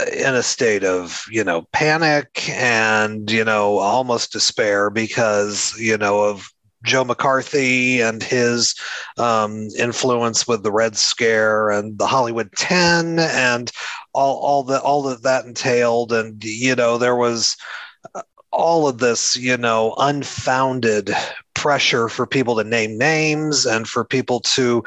uh, 0.00 0.04
in 0.06 0.34
a 0.34 0.42
state 0.42 0.84
of 0.84 1.24
you 1.30 1.44
know 1.44 1.66
panic 1.72 2.48
and 2.50 3.30
you 3.30 3.44
know 3.44 3.78
almost 3.78 4.32
despair 4.32 4.90
because 4.90 5.78
you 5.78 5.96
know 5.96 6.20
of 6.20 6.50
Joe 6.84 7.04
McCarthy 7.04 8.00
and 8.00 8.22
his 8.22 8.74
um, 9.16 9.68
influence 9.78 10.46
with 10.46 10.62
the 10.62 10.72
Red 10.72 10.96
Scare 10.96 11.70
and 11.70 11.98
the 11.98 12.06
Hollywood 12.06 12.50
Ten 12.56 13.18
and 13.18 13.70
all 14.12 14.38
all 14.38 14.62
the 14.62 14.80
all 14.80 15.02
that 15.04 15.22
that 15.22 15.44
entailed, 15.44 16.12
and 16.12 16.42
you 16.44 16.74
know 16.74 16.98
there 16.98 17.16
was 17.16 17.56
uh, 18.14 18.22
all 18.52 18.88
of 18.88 18.98
this 18.98 19.36
you 19.36 19.56
know 19.56 19.94
unfounded 19.98 21.10
pressure 21.54 22.08
for 22.08 22.26
people 22.26 22.56
to 22.56 22.64
name 22.64 22.96
names 22.96 23.66
and 23.66 23.88
for 23.88 24.04
people 24.04 24.40
to 24.40 24.82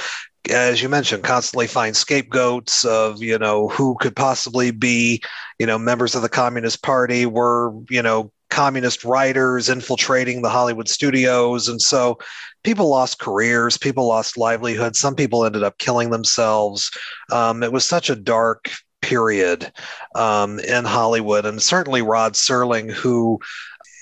as 0.50 0.82
you 0.82 0.90
mentioned 0.90 1.24
constantly 1.24 1.68
find 1.68 1.96
scapegoats 1.96 2.84
of 2.86 3.22
you 3.22 3.38
know 3.38 3.68
who 3.68 3.96
could 4.00 4.16
possibly 4.16 4.72
be 4.72 5.22
you 5.60 5.66
know 5.66 5.78
members 5.78 6.16
of 6.16 6.22
the 6.22 6.30
communist 6.30 6.82
party 6.82 7.26
were 7.26 7.74
you 7.90 8.02
know 8.02 8.32
communist 8.52 9.04
writers 9.04 9.70
infiltrating 9.70 10.42
the 10.42 10.50
Hollywood 10.50 10.88
studios. 10.88 11.68
And 11.68 11.82
so 11.82 12.20
people 12.64 12.88
lost 12.88 13.20
careers, 13.20 13.78
people 13.78 14.08
lost 14.08 14.38
livelihoods, 14.38 15.00
some 15.00 15.16
people 15.16 15.46
ended 15.46 15.64
up 15.64 15.80
killing 15.80 16.12
themselves. 16.12 16.92
Um, 17.32 17.64
it 17.64 17.72
was 17.72 17.86
such 17.86 18.10
a 18.10 18.16
dark 18.16 18.70
period 19.02 19.72
um, 20.14 20.60
in 20.60 20.86
Hollywood. 20.86 21.46
And 21.46 21.62
certainly 21.62 22.04
Rod 22.04 22.34
Serling, 22.34 22.92
who 22.92 23.40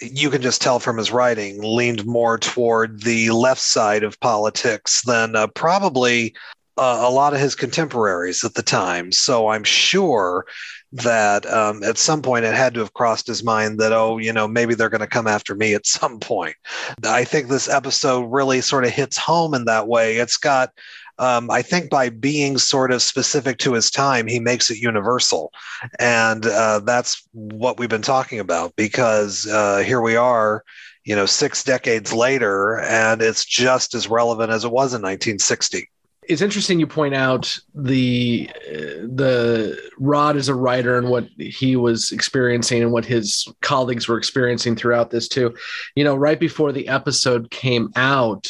you 0.01 0.29
can 0.29 0.41
just 0.41 0.61
tell 0.61 0.79
from 0.79 0.97
his 0.97 1.11
writing, 1.11 1.61
leaned 1.61 2.05
more 2.05 2.37
toward 2.37 3.03
the 3.03 3.29
left 3.29 3.61
side 3.61 4.03
of 4.03 4.19
politics 4.19 5.01
than 5.03 5.35
uh, 5.35 5.47
probably 5.47 6.33
uh, 6.77 7.03
a 7.05 7.11
lot 7.11 7.33
of 7.33 7.39
his 7.39 7.55
contemporaries 7.55 8.43
at 8.43 8.53
the 8.53 8.63
time. 8.63 9.11
So 9.11 9.49
I'm 9.49 9.65
sure 9.65 10.45
that 10.91 11.45
um, 11.45 11.83
at 11.83 11.97
some 11.97 12.21
point 12.21 12.45
it 12.45 12.53
had 12.53 12.73
to 12.73 12.79
have 12.79 12.93
crossed 12.93 13.27
his 13.27 13.43
mind 13.43 13.79
that, 13.79 13.93
oh, 13.93 14.17
you 14.17 14.33
know, 14.33 14.47
maybe 14.47 14.73
they're 14.73 14.89
going 14.89 14.99
to 15.01 15.07
come 15.07 15.27
after 15.27 15.55
me 15.55 15.73
at 15.73 15.85
some 15.87 16.19
point. 16.19 16.55
I 17.03 17.23
think 17.23 17.47
this 17.47 17.69
episode 17.69 18.31
really 18.31 18.61
sort 18.61 18.85
of 18.85 18.91
hits 18.91 19.17
home 19.17 19.53
in 19.53 19.65
that 19.65 19.87
way. 19.87 20.17
It's 20.17 20.37
got, 20.37 20.71
um, 21.19 21.51
I 21.51 21.61
think 21.61 21.89
by 21.89 22.09
being 22.09 22.57
sort 22.57 22.91
of 22.91 23.01
specific 23.01 23.57
to 23.59 23.73
his 23.73 23.91
time, 23.91 24.27
he 24.27 24.39
makes 24.39 24.71
it 24.71 24.77
universal. 24.77 25.51
And 25.99 26.45
uh, 26.45 26.79
that's 26.79 27.27
what 27.33 27.77
we've 27.77 27.89
been 27.89 28.01
talking 28.01 28.39
about 28.39 28.75
because 28.75 29.45
uh, 29.47 29.79
here 29.79 30.01
we 30.01 30.15
are, 30.15 30.63
you 31.03 31.15
know, 31.15 31.25
six 31.25 31.63
decades 31.63 32.13
later, 32.13 32.79
and 32.81 33.21
it's 33.21 33.43
just 33.45 33.93
as 33.95 34.07
relevant 34.07 34.51
as 34.51 34.63
it 34.63 34.71
was 34.71 34.93
in 34.93 35.01
1960 35.01 35.89
it's 36.29 36.43
interesting 36.43 36.79
you 36.79 36.85
point 36.85 37.15
out 37.15 37.57
the 37.73 38.47
the 38.67 39.77
Rod 39.97 40.37
as 40.37 40.47
a 40.47 40.53
writer 40.53 40.97
and 40.97 41.09
what 41.09 41.27
he 41.37 41.75
was 41.75 42.11
experiencing 42.11 42.83
and 42.83 42.91
what 42.91 43.03
his 43.03 43.47
colleagues 43.61 44.07
were 44.07 44.17
experiencing 44.17 44.75
throughout 44.75 45.09
this 45.09 45.27
too. 45.27 45.55
You 45.95 46.03
know, 46.03 46.15
right 46.15 46.39
before 46.39 46.71
the 46.71 46.87
episode 46.87 47.49
came 47.49 47.91
out, 47.95 48.47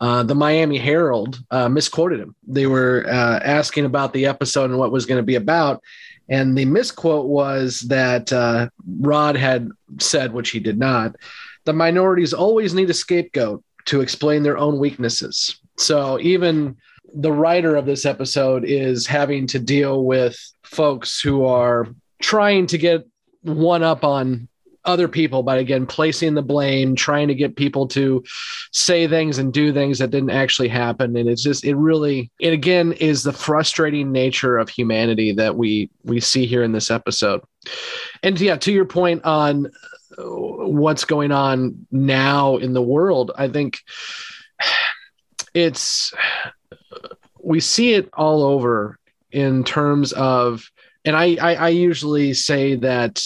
uh, 0.00 0.22
the 0.22 0.36
Miami 0.36 0.78
Herald 0.78 1.40
uh, 1.50 1.68
misquoted 1.68 2.20
him. 2.20 2.36
They 2.46 2.68
were 2.68 3.04
uh, 3.08 3.40
asking 3.42 3.86
about 3.86 4.12
the 4.12 4.26
episode 4.26 4.70
and 4.70 4.78
what 4.78 4.92
was 4.92 5.04
going 5.04 5.18
to 5.18 5.26
be 5.26 5.34
about. 5.34 5.82
And 6.28 6.56
the 6.56 6.64
misquote 6.64 7.26
was 7.26 7.80
that 7.88 8.32
uh, 8.32 8.68
Rod 9.00 9.36
had 9.36 9.68
said, 9.98 10.32
which 10.32 10.50
he 10.50 10.60
did 10.60 10.78
not, 10.78 11.16
the 11.64 11.72
minorities 11.72 12.32
always 12.32 12.72
need 12.72 12.90
a 12.90 12.94
scapegoat 12.94 13.64
to 13.86 14.00
explain 14.00 14.44
their 14.44 14.58
own 14.58 14.78
weaknesses. 14.78 15.60
So 15.76 16.20
even 16.20 16.76
the 17.14 17.32
writer 17.32 17.76
of 17.76 17.86
this 17.86 18.04
episode 18.04 18.64
is 18.64 19.06
having 19.06 19.46
to 19.48 19.58
deal 19.58 20.04
with 20.04 20.38
folks 20.62 21.20
who 21.20 21.44
are 21.44 21.86
trying 22.20 22.66
to 22.68 22.78
get 22.78 23.06
one 23.42 23.82
up 23.82 24.04
on 24.04 24.48
other 24.86 25.08
people, 25.08 25.42
but 25.42 25.58
again, 25.58 25.84
placing 25.84 26.34
the 26.34 26.42
blame, 26.42 26.94
trying 26.94 27.28
to 27.28 27.34
get 27.34 27.56
people 27.56 27.88
to 27.88 28.22
say 28.72 29.08
things 29.08 29.38
and 29.38 29.52
do 29.52 29.72
things 29.72 29.98
that 29.98 30.10
didn't 30.10 30.30
actually 30.30 30.68
happen. 30.68 31.16
And 31.16 31.28
it's 31.28 31.42
just, 31.42 31.64
it 31.64 31.74
really, 31.74 32.30
it 32.38 32.52
again 32.52 32.92
is 32.92 33.22
the 33.22 33.32
frustrating 33.32 34.12
nature 34.12 34.56
of 34.56 34.68
humanity 34.68 35.32
that 35.32 35.56
we 35.56 35.90
we 36.04 36.20
see 36.20 36.46
here 36.46 36.62
in 36.62 36.72
this 36.72 36.90
episode. 36.90 37.42
And 38.22 38.40
yeah, 38.40 38.56
to 38.58 38.72
your 38.72 38.84
point 38.84 39.24
on 39.24 39.70
what's 40.18 41.04
going 41.04 41.32
on 41.32 41.86
now 41.90 42.56
in 42.56 42.72
the 42.72 42.82
world, 42.82 43.32
I 43.36 43.48
think 43.48 43.80
it's 45.52 46.14
we 47.46 47.60
see 47.60 47.94
it 47.94 48.10
all 48.12 48.42
over 48.42 48.98
in 49.30 49.62
terms 49.62 50.12
of, 50.12 50.68
and 51.04 51.16
I 51.16 51.36
I, 51.40 51.54
I 51.54 51.68
usually 51.68 52.34
say 52.34 52.74
that 52.76 53.22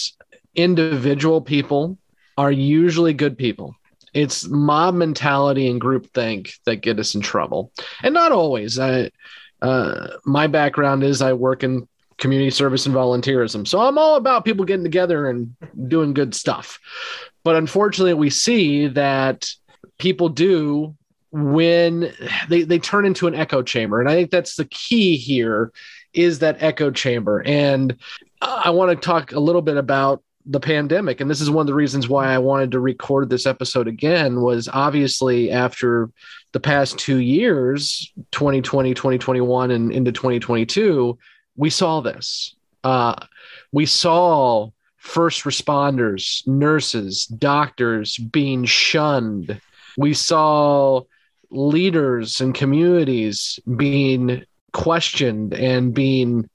individual 0.53 1.41
people 1.41 1.97
are 2.37 2.51
usually 2.51 3.13
good 3.13 3.35
people. 3.37 3.75
It's 4.13 4.47
mob 4.47 4.93
mentality 4.93 5.67
and 5.69 5.81
groupthink 5.81 6.53
that 6.65 6.77
get 6.77 6.99
us 6.99 7.15
in 7.15 7.21
trouble, 7.21 7.71
and 8.03 8.13
not 8.13 8.31
always. 8.31 8.77
I, 8.77 9.09
uh, 9.61 10.17
my 10.23 10.47
background 10.47 11.03
is 11.03 11.21
I 11.21 11.33
work 11.33 11.63
in 11.63 11.87
community 12.17 12.51
service 12.51 12.85
and 12.85 12.93
volunteerism, 12.93 13.67
so 13.67 13.79
I'm 13.81 13.97
all 13.97 14.17
about 14.17 14.45
people 14.45 14.65
getting 14.65 14.83
together 14.83 15.29
and 15.29 15.55
doing 15.87 16.13
good 16.13 16.35
stuff. 16.35 16.79
But 17.43 17.55
unfortunately, 17.55 18.13
we 18.13 18.29
see 18.29 18.87
that 18.89 19.49
people 19.97 20.29
do 20.29 20.95
when 21.31 22.11
they, 22.49 22.63
they 22.63 22.79
turn 22.79 23.05
into 23.05 23.27
an 23.27 23.35
echo 23.35 23.61
chamber. 23.61 23.99
And 23.99 24.09
i 24.09 24.13
think 24.13 24.31
that's 24.31 24.55
the 24.55 24.65
key 24.65 25.17
here 25.17 25.71
is 26.13 26.39
that 26.39 26.61
echo 26.61 26.91
chamber. 26.91 27.41
And 27.45 27.95
i 28.41 28.69
want 28.69 28.91
to 28.91 28.95
talk 28.95 29.31
a 29.31 29.39
little 29.39 29.61
bit 29.61 29.77
about 29.77 30.23
the 30.45 30.59
pandemic. 30.59 31.21
And 31.21 31.29
this 31.29 31.39
is 31.39 31.51
one 31.51 31.61
of 31.61 31.67
the 31.67 31.73
reasons 31.73 32.09
why 32.09 32.27
i 32.33 32.37
wanted 32.37 32.71
to 32.71 32.79
record 32.79 33.29
this 33.29 33.45
episode 33.45 33.87
again 33.87 34.41
was 34.41 34.67
obviously 34.67 35.51
after 35.51 36.09
the 36.51 36.59
past 36.59 36.97
two 36.97 37.17
years 37.17 38.11
2020 38.31 38.93
2021 38.93 39.71
and 39.71 39.91
into 39.91 40.11
2022 40.11 41.17
we 41.55 41.69
saw 41.69 42.01
this. 42.01 42.55
Uh, 42.83 43.15
we 43.71 43.85
saw 43.85 44.69
first 44.97 45.43
responders 45.43 46.45
nurses 46.47 47.25
doctors 47.25 48.17
being 48.17 48.65
shunned. 48.65 49.59
We 49.97 50.13
saw 50.13 51.01
leaders 51.51 52.41
and 52.41 52.55
communities 52.55 53.59
being 53.77 54.43
questioned 54.73 55.53
and 55.53 55.93
being 55.93 56.49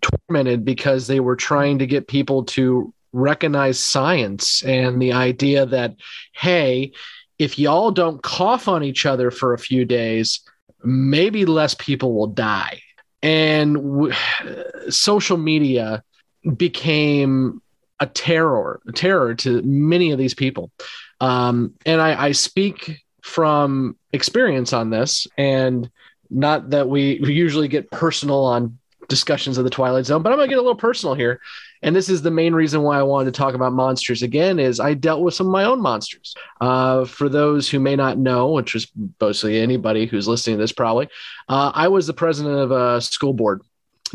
tormented 0.00 0.64
because 0.64 1.06
they 1.06 1.20
were 1.20 1.36
trying 1.36 1.78
to 1.78 1.86
get 1.86 2.06
people 2.06 2.44
to 2.44 2.92
recognize 3.12 3.78
science 3.78 4.62
and 4.62 5.00
the 5.00 5.12
idea 5.12 5.66
that, 5.66 5.94
hey, 6.32 6.92
if 7.38 7.58
y'all 7.58 7.90
don't 7.90 8.22
cough 8.22 8.68
on 8.68 8.82
each 8.82 9.04
other 9.04 9.30
for 9.30 9.52
a 9.52 9.58
few 9.58 9.84
days, 9.84 10.40
maybe 10.84 11.44
less 11.44 11.74
people 11.74 12.14
will 12.14 12.28
die. 12.28 12.80
And 13.22 13.74
w- 13.74 14.14
social 14.88 15.36
media 15.36 16.02
became 16.56 17.60
a 18.00 18.06
terror, 18.06 18.80
a 18.88 18.92
terror 18.92 19.34
to 19.36 19.62
many 19.62 20.10
of 20.10 20.18
these 20.18 20.34
people. 20.34 20.70
Um, 21.20 21.74
and 21.86 22.00
I, 22.00 22.26
I 22.26 22.32
speak 22.32 22.98
from 23.22 23.96
experience 24.12 24.72
on 24.72 24.90
this, 24.90 25.26
and 25.36 25.90
not 26.30 26.70
that 26.70 26.88
we, 26.88 27.20
we 27.22 27.32
usually 27.32 27.68
get 27.68 27.90
personal 27.90 28.44
on 28.44 28.78
discussions 29.08 29.58
of 29.58 29.64
the 29.64 29.70
Twilight 29.70 30.06
Zone, 30.06 30.22
but 30.22 30.32
I'm 30.32 30.38
gonna 30.38 30.48
get 30.48 30.58
a 30.58 30.62
little 30.62 30.74
personal 30.74 31.14
here. 31.14 31.40
And 31.82 31.94
this 31.94 32.08
is 32.08 32.22
the 32.22 32.30
main 32.30 32.54
reason 32.54 32.82
why 32.82 32.98
I 32.98 33.02
wanted 33.02 33.34
to 33.34 33.38
talk 33.38 33.54
about 33.54 33.72
monsters 33.72 34.22
again. 34.22 34.58
Is 34.58 34.80
I 34.80 34.94
dealt 34.94 35.20
with 35.20 35.34
some 35.34 35.48
of 35.48 35.52
my 35.52 35.64
own 35.64 35.80
monsters. 35.80 36.34
Uh, 36.60 37.04
for 37.04 37.28
those 37.28 37.68
who 37.68 37.80
may 37.80 37.96
not 37.96 38.18
know, 38.18 38.52
which 38.52 38.74
is 38.74 38.86
mostly 39.20 39.60
anybody 39.60 40.06
who's 40.06 40.28
listening 40.28 40.56
to 40.56 40.62
this, 40.62 40.72
probably, 40.72 41.08
uh, 41.48 41.72
I 41.74 41.88
was 41.88 42.06
the 42.06 42.14
president 42.14 42.58
of 42.58 42.70
a 42.70 43.00
school 43.00 43.34
board 43.34 43.62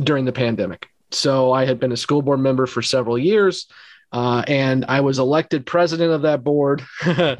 during 0.01 0.25
the 0.25 0.31
pandemic. 0.31 0.87
So 1.11 1.51
I 1.51 1.65
had 1.65 1.79
been 1.79 1.91
a 1.91 1.97
school 1.97 2.21
board 2.21 2.39
member 2.39 2.65
for 2.65 2.81
several 2.81 3.17
years, 3.17 3.67
uh, 4.11 4.43
and 4.47 4.85
I 4.87 5.01
was 5.01 5.19
elected 5.19 5.65
president 5.65 6.11
of 6.11 6.23
that 6.23 6.43
board 6.43 6.83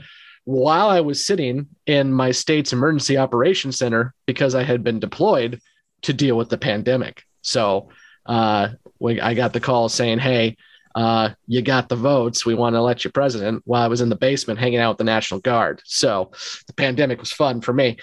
while 0.47 0.87
I 0.87 1.01
was 1.01 1.25
sitting 1.25 1.67
in 1.87 2.13
my 2.13 2.31
state's 2.31 2.71
emergency 2.71 3.17
operations 3.17 3.77
center 3.77 4.13
because 4.25 4.55
I 4.55 4.63
had 4.63 4.81
been 4.81 4.97
deployed 4.97 5.59
to 6.03 6.13
deal 6.13 6.37
with 6.37 6.47
the 6.47 6.57
pandemic. 6.57 7.23
So 7.41 7.89
uh, 8.25 8.69
I 9.03 9.33
got 9.33 9.51
the 9.51 9.59
call 9.59 9.89
saying, 9.89 10.19
"Hey, 10.19 10.55
uh, 10.95 11.31
you 11.47 11.61
got 11.61 11.89
the 11.89 11.97
votes. 11.97 12.45
We 12.45 12.53
want 12.53 12.75
to 12.75 12.77
elect 12.77 13.03
you 13.03 13.11
president." 13.11 13.61
While 13.65 13.81
I 13.81 13.89
was 13.89 13.99
in 13.99 14.07
the 14.07 14.15
basement 14.15 14.57
hanging 14.57 14.79
out 14.79 14.91
with 14.91 14.99
the 14.99 15.03
National 15.03 15.41
Guard, 15.41 15.81
so 15.83 16.31
the 16.67 16.73
pandemic 16.73 17.19
was 17.19 17.33
fun 17.33 17.59
for 17.59 17.73
me. 17.73 17.97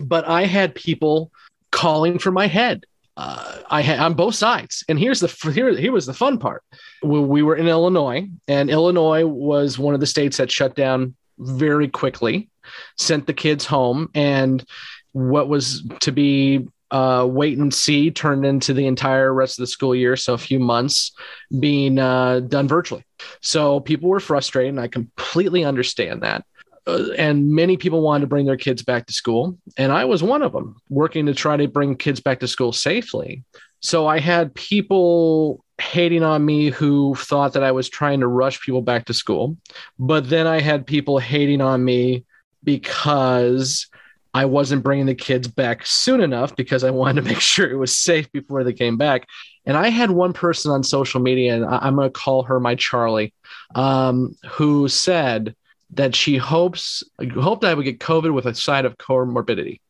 But 0.00 0.26
I 0.26 0.46
had 0.46 0.74
people 0.74 1.30
calling 1.70 2.18
for 2.18 2.32
my 2.32 2.48
head. 2.48 2.86
Uh, 3.16 3.58
I 3.70 3.82
had 3.82 4.00
on 4.00 4.14
both 4.14 4.34
sides, 4.34 4.82
and 4.88 4.98
here's 4.98 5.20
the 5.20 5.28
here 5.52 5.72
here 5.78 5.92
was 5.92 6.06
the 6.06 6.12
fun 6.12 6.38
part. 6.38 6.64
We, 7.04 7.20
we 7.20 7.42
were 7.42 7.54
in 7.54 7.68
Illinois, 7.68 8.28
and 8.48 8.68
Illinois 8.68 9.24
was 9.24 9.78
one 9.78 9.94
of 9.94 10.00
the 10.00 10.06
states 10.08 10.38
that 10.38 10.50
shut 10.50 10.74
down 10.74 11.14
very 11.38 11.88
quickly, 11.88 12.50
sent 12.98 13.26
the 13.26 13.34
kids 13.34 13.64
home, 13.64 14.08
and 14.14 14.64
what 15.12 15.48
was 15.48 15.86
to 16.00 16.12
be 16.12 16.66
uh, 16.90 17.26
wait 17.28 17.58
and 17.58 17.74
see 17.74 18.10
turned 18.10 18.46
into 18.46 18.72
the 18.72 18.86
entire 18.86 19.34
rest 19.34 19.58
of 19.58 19.62
the 19.62 19.66
school 19.66 19.94
year. 19.94 20.16
So 20.16 20.34
a 20.34 20.38
few 20.38 20.60
months 20.60 21.12
being 21.58 21.98
uh, 21.98 22.40
done 22.40 22.68
virtually. 22.68 23.04
So 23.40 23.80
people 23.80 24.08
were 24.08 24.20
frustrated, 24.20 24.70
and 24.70 24.80
I 24.80 24.86
completely 24.86 25.64
understand 25.64 26.22
that. 26.22 26.44
Uh, 26.86 27.06
and 27.16 27.50
many 27.50 27.76
people 27.76 28.02
wanted 28.02 28.20
to 28.20 28.26
bring 28.26 28.46
their 28.46 28.56
kids 28.56 28.82
back 28.82 29.06
to 29.06 29.12
school. 29.12 29.58
And 29.76 29.90
I 29.90 30.04
was 30.04 30.22
one 30.22 30.42
of 30.42 30.52
them 30.52 30.76
working 30.88 31.26
to 31.26 31.34
try 31.34 31.56
to 31.56 31.66
bring 31.66 31.96
kids 31.96 32.20
back 32.20 32.40
to 32.40 32.48
school 32.48 32.72
safely. 32.72 33.42
So 33.80 34.06
I 34.06 34.20
had 34.20 34.54
people 34.54 35.63
hating 35.80 36.22
on 36.22 36.44
me 36.44 36.70
who 36.70 37.14
thought 37.16 37.52
that 37.54 37.64
I 37.64 37.72
was 37.72 37.88
trying 37.88 38.20
to 38.20 38.28
rush 38.28 38.60
people 38.60 38.82
back 38.82 39.06
to 39.06 39.14
school. 39.14 39.56
But 39.98 40.28
then 40.28 40.46
I 40.46 40.60
had 40.60 40.86
people 40.86 41.18
hating 41.18 41.60
on 41.60 41.84
me 41.84 42.24
because 42.62 43.88
I 44.32 44.46
wasn't 44.46 44.82
bringing 44.82 45.06
the 45.06 45.14
kids 45.14 45.46
back 45.46 45.86
soon 45.86 46.20
enough 46.20 46.56
because 46.56 46.82
I 46.82 46.90
wanted 46.90 47.22
to 47.22 47.28
make 47.28 47.40
sure 47.40 47.70
it 47.70 47.76
was 47.76 47.96
safe 47.96 48.30
before 48.32 48.64
they 48.64 48.72
came 48.72 48.96
back. 48.96 49.26
And 49.66 49.76
I 49.76 49.88
had 49.88 50.10
one 50.10 50.32
person 50.32 50.70
on 50.70 50.82
social 50.82 51.20
media, 51.20 51.54
and 51.54 51.64
I'm 51.64 51.96
going 51.96 52.08
to 52.08 52.12
call 52.12 52.42
her 52.42 52.60
my 52.60 52.74
Charlie, 52.74 53.32
um, 53.74 54.36
who 54.50 54.88
said 54.88 55.54
that 55.94 56.14
she 56.14 56.36
hopes 56.36 57.02
hoped 57.34 57.64
I 57.64 57.72
would 57.72 57.84
get 57.84 58.00
COVID 58.00 58.34
with 58.34 58.46
a 58.46 58.54
side 58.54 58.84
of 58.84 58.98
comorbidity. 58.98 59.80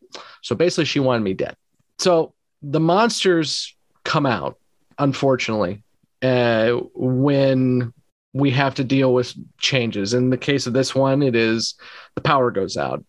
So 0.42 0.54
basically, 0.54 0.84
she 0.84 1.00
wanted 1.00 1.24
me 1.24 1.34
dead. 1.34 1.56
So 1.98 2.34
the 2.62 2.80
monsters 2.80 3.74
come 4.04 4.26
out 4.26 4.58
unfortunately, 4.98 5.82
uh, 6.22 6.72
when 6.94 7.92
we 8.34 8.50
have 8.50 8.74
to 8.74 8.84
deal 8.84 9.14
with 9.14 9.32
changes. 9.58 10.12
In 10.12 10.28
the 10.28 10.36
case 10.36 10.66
of 10.66 10.72
this 10.72 10.94
one, 10.94 11.22
it 11.22 11.36
is 11.36 11.74
the 12.16 12.20
power 12.20 12.50
goes 12.50 12.76
out. 12.76 13.02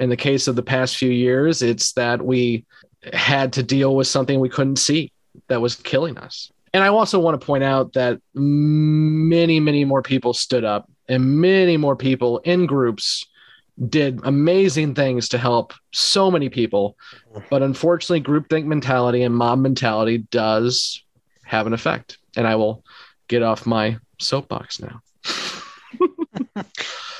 In 0.00 0.10
the 0.10 0.16
case 0.16 0.48
of 0.48 0.56
the 0.56 0.62
past 0.62 0.96
few 0.96 1.10
years, 1.10 1.62
it's 1.62 1.92
that 1.92 2.20
we 2.20 2.66
had 3.12 3.52
to 3.54 3.62
deal 3.62 3.94
with 3.94 4.08
something 4.08 4.40
we 4.40 4.48
couldn't 4.48 4.76
see 4.76 5.12
that 5.48 5.60
was 5.60 5.76
killing 5.76 6.18
us. 6.18 6.50
And 6.74 6.82
I 6.82 6.88
also 6.88 7.20
want 7.20 7.40
to 7.40 7.46
point 7.46 7.62
out 7.62 7.92
that 7.92 8.20
many, 8.34 9.60
many 9.60 9.84
more 9.84 10.02
people 10.02 10.32
stood 10.32 10.64
up 10.64 10.90
and 11.08 11.40
many 11.40 11.76
more 11.76 11.96
people 11.96 12.38
in 12.38 12.66
groups 12.66 13.24
did 13.88 14.20
amazing 14.24 14.94
things 14.94 15.28
to 15.30 15.38
help 15.38 15.72
so 15.92 16.30
many 16.30 16.48
people. 16.48 16.96
But 17.50 17.62
unfortunately, 17.62 18.22
groupthink 18.22 18.64
mentality 18.64 19.22
and 19.22 19.34
mob 19.34 19.60
mentality 19.60 20.18
does 20.30 21.01
have 21.52 21.66
an 21.66 21.74
effect. 21.74 22.18
And 22.36 22.46
I 22.46 22.56
will 22.56 22.82
get 23.28 23.42
off 23.42 23.66
my 23.66 23.98
soapbox 24.18 24.80
now. 24.80 25.00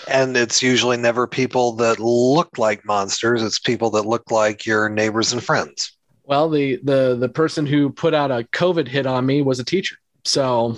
and 0.09 0.37
it's 0.37 0.63
usually 0.63 0.97
never 0.97 1.27
people 1.27 1.73
that 1.73 2.01
look 2.01 2.59
like 2.59 2.85
monsters, 2.85 3.43
it's 3.43 3.59
people 3.59 3.91
that 3.91 4.07
look 4.07 4.31
like 4.31 4.67
your 4.67 4.89
neighbors 4.89 5.33
and 5.33 5.45
friends. 5.45 5.97
Well, 6.25 6.49
the 6.49 6.81
the 6.83 7.17
the 7.17 7.29
person 7.29 7.67
who 7.67 7.91
put 7.91 8.15
out 8.15 8.31
a 8.31 8.47
COVID 8.53 8.89
hit 8.89 9.07
on 9.07 9.27
me 9.27 9.43
was 9.43 9.59
a 9.59 9.65
teacher. 9.65 9.97
So, 10.25 10.77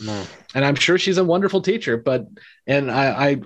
and 0.55 0.65
I'm 0.65 0.75
sure 0.75 0.99
she's 0.99 1.19
a 1.19 1.25
wonderful 1.25 1.61
teacher, 1.61 1.97
but 1.99 2.27
and 2.67 2.91
I, 2.91 3.29
I 3.29 3.37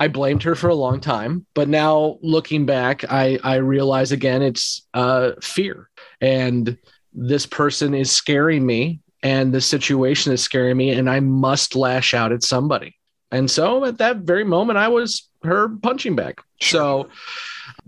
I 0.00 0.08
blamed 0.08 0.42
her 0.42 0.54
for 0.56 0.68
a 0.68 0.74
long 0.74 1.00
time, 1.00 1.46
but 1.54 1.68
now 1.68 2.18
looking 2.20 2.66
back, 2.66 3.04
I 3.10 3.38
I 3.44 3.56
realize 3.56 4.10
again 4.10 4.42
it's 4.42 4.86
uh, 4.92 5.32
fear, 5.40 5.88
and 6.20 6.76
this 7.14 7.46
person 7.46 7.94
is 7.94 8.10
scaring 8.10 8.66
me 8.66 9.00
and 9.26 9.52
the 9.52 9.60
situation 9.60 10.32
is 10.32 10.40
scaring 10.40 10.76
me 10.76 10.92
and 10.92 11.10
I 11.10 11.18
must 11.18 11.74
lash 11.74 12.14
out 12.14 12.30
at 12.30 12.44
somebody. 12.44 12.96
And 13.32 13.50
so 13.50 13.84
at 13.84 13.98
that 13.98 14.18
very 14.18 14.44
moment, 14.44 14.78
I 14.78 14.86
was 14.86 15.28
her 15.42 15.68
punching 15.68 16.14
bag. 16.14 16.40
So, 16.60 17.08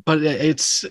but 0.04 0.20
it's, 0.20 0.84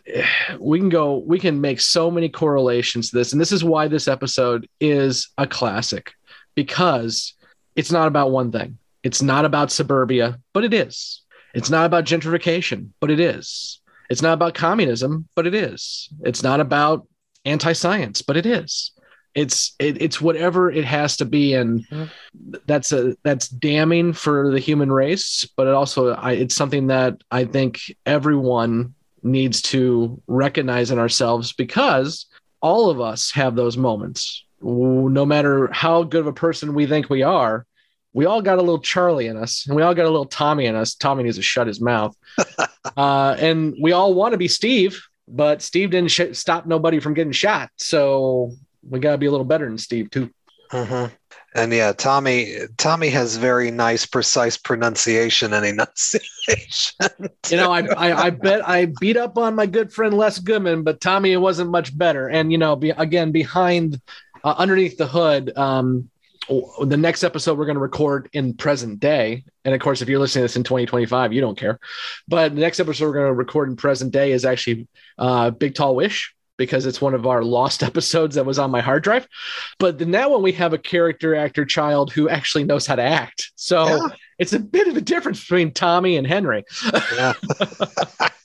we 0.57 0.79
can 0.79 0.87
go, 0.87 1.17
we 1.17 1.37
can 1.37 1.59
make 1.59 1.81
so 1.81 2.09
many 2.09 2.29
correlations 2.29 3.09
to 3.09 3.17
this. 3.17 3.33
And 3.33 3.41
this 3.41 3.51
is 3.51 3.61
why 3.61 3.89
this 3.89 4.07
episode 4.07 4.69
is 4.79 5.27
a 5.37 5.45
classic 5.45 6.13
because 6.55 7.33
it's 7.75 7.91
not 7.91 8.07
about 8.07 8.31
one 8.31 8.53
thing. 8.53 8.77
It's 9.03 9.21
not 9.21 9.43
about 9.43 9.69
suburbia, 9.69 10.39
but 10.53 10.63
it 10.63 10.73
is. 10.73 11.23
It's 11.55 11.69
not 11.69 11.85
about 11.85 12.05
gentrification, 12.05 12.91
but 13.01 13.11
it 13.11 13.19
is. 13.19 13.81
It's 14.09 14.21
not 14.21 14.35
about 14.35 14.53
communism, 14.53 15.27
but 15.35 15.45
it 15.45 15.53
is. 15.53 16.07
It's 16.21 16.41
not 16.41 16.61
about 16.61 17.05
anti-science, 17.43 18.21
but 18.21 18.37
it 18.37 18.45
is. 18.45 18.93
It's 19.37 19.75
it, 19.77 20.01
it's 20.01 20.19
whatever 20.19 20.71
it 20.71 20.83
has 20.83 21.17
to 21.17 21.25
be, 21.25 21.53
and 21.53 21.85
that's 22.65 22.91
a 22.91 23.15
that's 23.23 23.47
damning 23.47 24.13
for 24.13 24.49
the 24.49 24.57
human 24.57 24.91
race. 24.91 25.47
But 25.55 25.67
it 25.67 25.75
also 25.75 26.15
I, 26.15 26.31
it's 26.31 26.55
something 26.55 26.87
that 26.87 27.21
I 27.29 27.45
think 27.45 27.79
everyone 28.07 28.95
needs 29.21 29.61
to 29.61 30.19
recognize 30.25 30.89
in 30.89 30.97
ourselves 30.97 31.53
because 31.53 32.25
all 32.61 32.89
of 32.89 32.99
us 32.99 33.29
have 33.31 33.55
those 33.55 33.77
moments. 33.77 34.43
No 34.59 35.23
matter 35.23 35.69
how 35.71 36.01
good 36.01 36.21
of 36.21 36.27
a 36.27 36.33
person 36.33 36.73
we 36.73 36.87
think 36.87 37.07
we 37.07 37.21
are, 37.21 37.67
we 38.13 38.25
all 38.25 38.41
got 38.41 38.57
a 38.57 38.61
little 38.61 38.81
Charlie 38.81 39.27
in 39.27 39.37
us, 39.37 39.67
and 39.67 39.75
we 39.75 39.83
all 39.83 39.93
got 39.93 40.05
a 40.05 40.09
little 40.09 40.25
Tommy 40.25 40.65
in 40.65 40.75
us. 40.75 40.95
Tommy 40.95 41.21
needs 41.21 41.37
to 41.37 41.43
shut 41.43 41.67
his 41.67 41.79
mouth. 41.79 42.17
uh, 42.97 43.35
and 43.37 43.75
we 43.79 43.91
all 43.91 44.15
want 44.15 44.31
to 44.31 44.39
be 44.39 44.47
Steve, 44.47 44.99
but 45.27 45.61
Steve 45.61 45.91
didn't 45.91 46.09
sh- 46.09 46.33
stop 46.33 46.65
nobody 46.65 46.99
from 46.99 47.13
getting 47.13 47.31
shot. 47.31 47.69
So 47.75 48.53
we 48.87 48.99
got 48.99 49.11
to 49.11 49.17
be 49.17 49.25
a 49.25 49.31
little 49.31 49.45
better 49.45 49.65
than 49.65 49.77
Steve 49.77 50.09
too. 50.09 50.29
Mm-hmm. 50.71 51.13
And 51.55 51.73
yeah, 51.73 51.93
Tommy 51.93 52.53
Tommy 52.77 53.09
has 53.09 53.37
very 53.37 53.71
nice, 53.71 54.05
precise 54.05 54.57
pronunciation 54.57 55.53
and 55.53 55.65
enunciation. 55.65 57.09
you 57.49 57.57
know, 57.57 57.71
I, 57.71 57.81
I, 57.93 58.25
I 58.25 58.29
bet 58.29 58.67
I 58.67 58.87
beat 58.99 59.17
up 59.17 59.37
on 59.37 59.55
my 59.55 59.65
good 59.65 59.91
friend 59.91 60.13
Les 60.13 60.39
Goodman, 60.39 60.83
but 60.83 61.01
Tommy 61.01 61.31
it 61.31 61.37
wasn't 61.37 61.71
much 61.71 61.97
better. 61.97 62.27
And 62.27 62.51
you 62.51 62.57
know, 62.57 62.75
be, 62.75 62.89
again 62.91 63.31
behind, 63.31 63.99
uh, 64.43 64.55
underneath 64.57 64.97
the 64.97 65.07
hood, 65.07 65.57
um, 65.57 66.09
the 66.49 66.97
next 66.97 67.23
episode 67.23 67.57
we're 67.57 67.65
going 67.65 67.75
to 67.75 67.81
record 67.81 68.29
in 68.31 68.53
present 68.53 68.99
day 68.99 69.43
and 69.65 69.73
of 69.75 69.81
course 69.81 70.01
if 70.01 70.07
you're 70.07 70.19
listening 70.19 70.41
to 70.41 70.45
this 70.45 70.55
in 70.55 70.63
2025 70.63 71.33
you 71.33 71.41
don't 71.41 71.57
care 71.57 71.77
but 72.27 72.55
the 72.55 72.61
next 72.61 72.79
episode 72.79 73.05
we're 73.05 73.13
going 73.13 73.27
to 73.27 73.33
record 73.33 73.69
in 73.69 73.75
present 73.75 74.13
day 74.13 74.31
is 74.31 74.45
actually 74.45 74.87
uh, 75.17 75.49
big 75.49 75.75
tall 75.75 75.93
wish 75.95 76.33
because 76.57 76.85
it's 76.85 77.01
one 77.01 77.13
of 77.13 77.25
our 77.25 77.43
lost 77.43 77.83
episodes 77.91 78.35
that 78.35 78.45
was 78.45 78.59
on 78.59 78.71
my 78.71 78.81
hard 78.81 79.03
drive. 79.03 79.27
But 79.79 80.01
in 80.01 80.11
that 80.11 80.31
one 80.31 80.43
we 80.43 80.51
have 80.53 80.73
a 80.73 80.77
character 80.77 81.35
actor 81.35 81.65
child 81.65 82.11
who 82.11 82.29
actually 82.29 82.63
knows 82.63 82.85
how 82.85 82.95
to 82.95 83.03
act. 83.03 83.51
So 83.55 83.87
yeah. 83.87 84.07
it's 84.39 84.53
a 84.53 84.59
bit 84.59 84.87
of 84.87 84.97
a 84.97 85.01
difference 85.01 85.41
between 85.41 85.71
tommy 85.71 86.17
and 86.17 86.27
henry. 86.27 86.63
Yeah. 87.15 87.33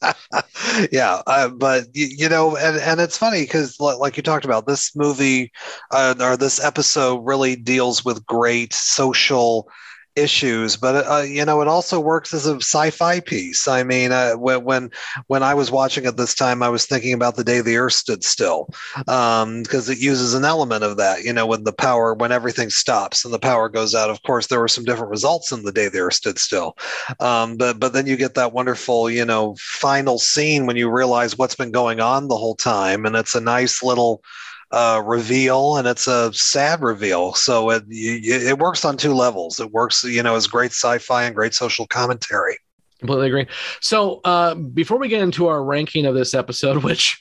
Yeah, 0.91 1.23
uh, 1.27 1.49
but 1.49 1.85
you, 1.93 2.07
you, 2.07 2.29
know, 2.29 2.57
and, 2.57 2.79
and 2.79 3.01
it's 3.01 3.19
funny 3.19 3.43
because, 3.43 3.79
like 3.79 4.17
you 4.17 4.23
talked 4.23 4.45
about, 4.45 4.67
this 4.67 4.97
movie 4.97 5.53
uh, 5.91 6.15
or 6.19 6.37
this 6.37 6.63
episode 6.63 7.21
really 7.25 7.57
deals 7.57 8.05
with 8.05 8.25
great 8.27 8.73
social 8.73 9.69
issues 10.17 10.77
but 10.77 11.07
uh, 11.07 11.23
you 11.23 11.45
know 11.45 11.61
it 11.61 11.69
also 11.69 11.99
works 11.99 12.35
as 12.35 12.47
a 12.47 12.57
sci-fi 12.57 13.21
piece. 13.21 13.67
I 13.67 13.83
mean 13.83 14.13
uh, 14.13 14.35
when, 14.35 14.65
when 14.65 14.91
when 15.27 15.43
i 15.43 15.55
was 15.55 15.71
watching 15.71 16.05
it 16.05 16.17
this 16.17 16.35
time 16.35 16.63
i 16.63 16.69
was 16.69 16.87
thinking 16.87 17.15
about 17.15 17.37
the 17.37 17.45
day 17.45 17.61
the 17.61 17.77
earth 17.77 17.95
stood 17.95 18.25
still 18.25 18.69
because 18.97 19.89
um, 19.89 19.93
it 19.93 19.99
uses 19.99 20.35
an 20.35 20.45
element 20.45 20.85
of 20.85 20.97
that 20.97 21.25
you 21.25 21.33
know 21.33 21.47
when 21.47 21.65
the 21.65 21.73
power 21.73 22.15
when 22.15 22.33
everything 22.33 22.71
stops 22.71 23.25
and 23.25 23.33
the 23.33 23.39
power 23.39 23.69
goes 23.69 23.95
out. 23.95 24.11
Of 24.11 24.23
course 24.23 24.47
there 24.47 24.61
were 24.61 24.69
some 24.69 24.85
different 24.85 25.11
results 25.11 25.53
in 25.53 25.63
the 25.63 25.73
day 25.73 25.89
the 25.89 26.01
earth 26.01 26.15
stood 26.15 26.39
still 26.39 26.77
um, 27.21 27.57
but 27.57 27.79
but 27.81 27.93
then 27.93 28.07
you 28.07 28.17
get 28.17 28.35
that 28.35 28.53
wonderful 28.53 29.11
you 29.11 29.25
know 29.25 29.57
final 29.59 30.19
scene 30.19 30.67
when 30.67 30.77
you 30.77 30.91
realize 30.91 31.39
what's 31.39 31.55
been 31.55 31.73
going 31.73 32.01
on 32.01 32.29
the 32.29 32.37
whole 32.37 32.55
time 32.55 33.07
and 33.07 33.17
it's 33.17 33.35
a 33.35 33.41
nice 33.41 33.83
little 33.83 34.23
uh, 34.73 35.03
reveal 35.05 35.77
and 35.77 35.87
it's 35.87 36.07
a 36.07 36.33
sad 36.33 36.83
reveal. 36.83 37.35
So 37.35 37.71
it 37.71 37.85
it 37.89 38.59
works 38.59 38.85
on 38.85 38.97
two 38.97 39.13
levels. 39.13 39.61
It 39.61 39.71
works, 39.71 40.03
you 40.03 40.23
know, 40.23 40.35
as 40.35 40.47
great 40.47 40.73
sci-fi 40.73 41.25
and 41.25 41.35
great 41.35 41.55
social 41.55 41.87
commentary. 41.87 42.57
Completely 42.99 43.27
agree. 43.29 43.47
So 43.81 44.21
uh, 44.25 44.55
before 44.55 44.99
we 44.99 45.09
get 45.09 45.23
into 45.23 45.49
our 45.49 45.63
ranking 45.63 46.07
of 46.07 46.15
this 46.15 46.35
episode, 46.35 46.83
which 46.85 47.21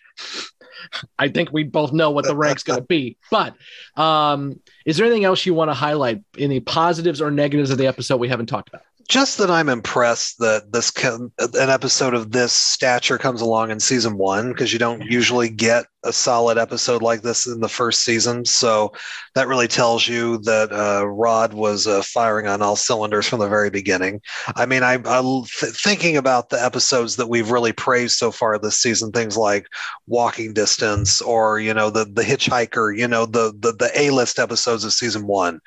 I 1.19 1.27
think 1.27 1.51
we 1.51 1.63
both 1.63 1.91
know 1.91 2.09
what 2.11 2.25
the 2.25 2.35
rank's 2.35 2.63
going 2.63 2.79
to 2.79 2.85
be, 2.85 3.17
but 3.29 3.55
um, 3.97 4.59
is 4.85 4.97
there 4.97 5.05
anything 5.05 5.25
else 5.25 5.45
you 5.45 5.53
want 5.53 5.69
to 5.69 5.75
highlight? 5.75 6.23
Any 6.37 6.59
positives 6.59 7.21
or 7.21 7.31
negatives 7.31 7.69
of 7.69 7.77
the 7.77 7.87
episode 7.87 8.17
we 8.17 8.29
haven't 8.29 8.47
talked 8.47 8.69
about? 8.69 8.83
just 9.11 9.39
that 9.39 9.51
I'm 9.51 9.67
impressed 9.67 10.39
that 10.39 10.71
this 10.71 10.89
can, 10.89 11.33
an 11.37 11.69
episode 11.69 12.13
of 12.13 12.31
this 12.31 12.53
stature 12.53 13.17
comes 13.17 13.41
along 13.41 13.69
in 13.69 13.81
season 13.81 14.17
one 14.17 14.53
because 14.53 14.71
you 14.71 14.79
don't 14.79 15.01
usually 15.01 15.49
get 15.49 15.85
a 16.03 16.11
solid 16.11 16.57
episode 16.57 17.01
like 17.01 17.21
this 17.21 17.45
in 17.45 17.59
the 17.59 17.69
first 17.69 18.03
season. 18.03 18.43
So 18.45 18.93
that 19.35 19.47
really 19.47 19.67
tells 19.67 20.07
you 20.07 20.39
that 20.39 20.71
uh, 20.71 21.05
Rod 21.07 21.53
was 21.53 21.87
uh, 21.87 22.01
firing 22.01 22.47
on 22.47 22.61
all 22.61 22.75
cylinders 22.75 23.27
from 23.27 23.39
the 23.39 23.47
very 23.47 23.69
beginning. 23.69 24.21
I 24.55 24.65
mean, 24.65 24.83
I, 24.83 24.93
I 25.05 25.21
th- 25.21 25.73
thinking 25.73 26.17
about 26.17 26.49
the 26.49 26.63
episodes 26.63 27.15
that 27.17 27.29
we've 27.29 27.51
really 27.51 27.71
praised 27.71 28.17
so 28.17 28.31
far 28.31 28.57
this 28.57 28.79
season, 28.79 29.11
things 29.11 29.37
like 29.37 29.67
Walking 30.07 30.53
Distance 30.53 31.21
or 31.21 31.59
you 31.59 31.73
know 31.73 31.89
the 31.89 32.05
the 32.05 32.23
Hitchhiker, 32.23 32.97
you 32.97 33.07
know 33.07 33.25
the 33.25 33.53
the, 33.59 33.73
the 33.73 33.91
A 33.95 34.09
list 34.09 34.39
episodes 34.39 34.83
of 34.83 34.93
season 34.93 35.27
one. 35.27 35.59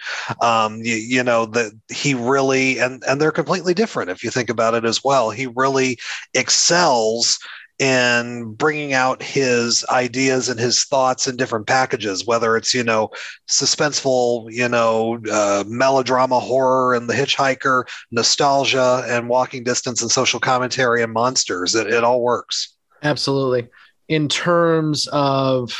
Um, 0.43 0.79
you, 0.83 0.97
you 0.97 1.23
know 1.23 1.47
that 1.47 1.73
he 1.89 2.15
really 2.15 2.79
and 2.79 3.03
and 3.07 3.21
they're 3.21 3.33
completely 3.33 3.75
different 3.75 4.11
if 4.11 4.25
you 4.25 4.31
think 4.31 4.51
about 4.51 4.75
it 4.75 4.85
as 4.85 5.03
well. 5.05 5.31
He 5.31 5.47
really 5.47 5.99
excels 6.35 7.39
in 7.79 8.53
bringing 8.55 8.93
out 8.93 9.21
his 9.21 9.85
ideas 9.91 10.49
and 10.49 10.61
his 10.61 10.85
thoughts 10.85 11.27
in 11.27 11.37
different 11.37 11.67
packages, 11.67 12.25
whether 12.25 12.57
it's, 12.57 12.73
you 12.73 12.85
know, 12.85 13.11
suspenseful, 13.51 14.47
you 14.51 14.69
know, 14.69 15.19
uh, 15.31 15.65
melodrama, 15.67 16.39
horror, 16.39 16.95
and 16.95 17.11
The 17.11 17.15
Hitchhiker, 17.15 17.85
nostalgia, 18.13 19.05
and 19.09 19.29
walking 19.29 19.65
distance, 19.65 20.03
and 20.03 20.11
social 20.11 20.39
commentary, 20.39 21.03
and 21.03 21.13
monsters. 21.13 21.75
It, 21.75 21.89
it 21.89 22.05
all 22.05 22.21
works. 22.21 22.77
Absolutely. 23.03 23.69
In 24.09 24.29
terms 24.29 25.09
of 25.09 25.77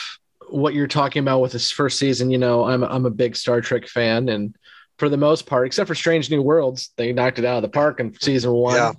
what 0.49 0.75
you're 0.75 0.87
talking 0.89 1.21
about 1.21 1.41
with 1.41 1.53
this 1.53 1.71
first 1.71 1.99
season, 1.99 2.31
you 2.31 2.39
know, 2.39 2.65
I'm, 2.65 2.83
I'm 2.83 3.07
a 3.07 3.11
big 3.11 3.37
Star 3.37 3.61
Trek 3.61 3.87
fan, 3.87 4.29
and 4.29 4.57
for 4.99 5.09
the 5.09 5.17
most 5.17 5.47
part, 5.47 5.67
except 5.67 5.89
for 5.89 5.95
Strange 5.95 6.31
New 6.31 6.43
Worlds, 6.43 6.91
they 6.97 7.13
knocked 7.13 7.39
it 7.39 7.45
out 7.45 7.57
of 7.57 7.63
the 7.63 7.69
park 7.69 8.01
in 8.01 8.19
season 8.21 8.53
one. 8.53 8.75
Yeah. 8.75 8.93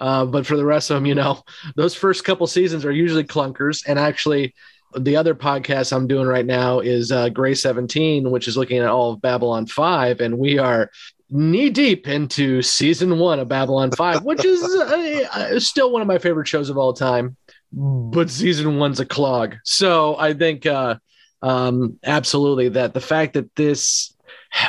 Uh, 0.00 0.24
but 0.24 0.46
for 0.46 0.56
the 0.56 0.64
rest 0.64 0.90
of 0.90 0.96
them, 0.96 1.06
you 1.06 1.14
know, 1.14 1.42
those 1.76 1.94
first 1.94 2.24
couple 2.24 2.46
seasons 2.46 2.84
are 2.84 2.92
usually 2.92 3.24
clunkers. 3.24 3.84
And 3.86 3.98
actually, 3.98 4.54
the 4.98 5.16
other 5.16 5.34
podcast 5.34 5.92
I'm 5.92 6.08
doing 6.08 6.26
right 6.26 6.46
now 6.46 6.80
is 6.80 7.12
uh, 7.12 7.28
Gray 7.28 7.54
17, 7.54 8.30
which 8.30 8.48
is 8.48 8.56
looking 8.56 8.78
at 8.78 8.88
all 8.88 9.12
of 9.12 9.22
Babylon 9.22 9.66
5. 9.66 10.20
And 10.20 10.38
we 10.38 10.58
are 10.58 10.90
knee 11.30 11.70
deep 11.70 12.08
into 12.08 12.60
season 12.62 13.18
one 13.18 13.38
of 13.38 13.48
Babylon 13.48 13.92
5, 13.92 14.24
which 14.24 14.44
is 14.44 14.62
uh, 14.62 15.28
uh, 15.32 15.60
still 15.60 15.92
one 15.92 16.02
of 16.02 16.08
my 16.08 16.18
favorite 16.18 16.48
shows 16.48 16.70
of 16.70 16.78
all 16.78 16.92
time. 16.92 17.36
But 17.72 18.30
season 18.30 18.78
one's 18.78 18.98
a 18.98 19.06
clog. 19.06 19.54
So 19.62 20.16
I 20.18 20.34
think 20.34 20.66
uh, 20.66 20.96
um, 21.40 21.98
absolutely 22.04 22.70
that 22.70 22.94
the 22.94 23.00
fact 23.00 23.34
that 23.34 23.54
this 23.54 24.12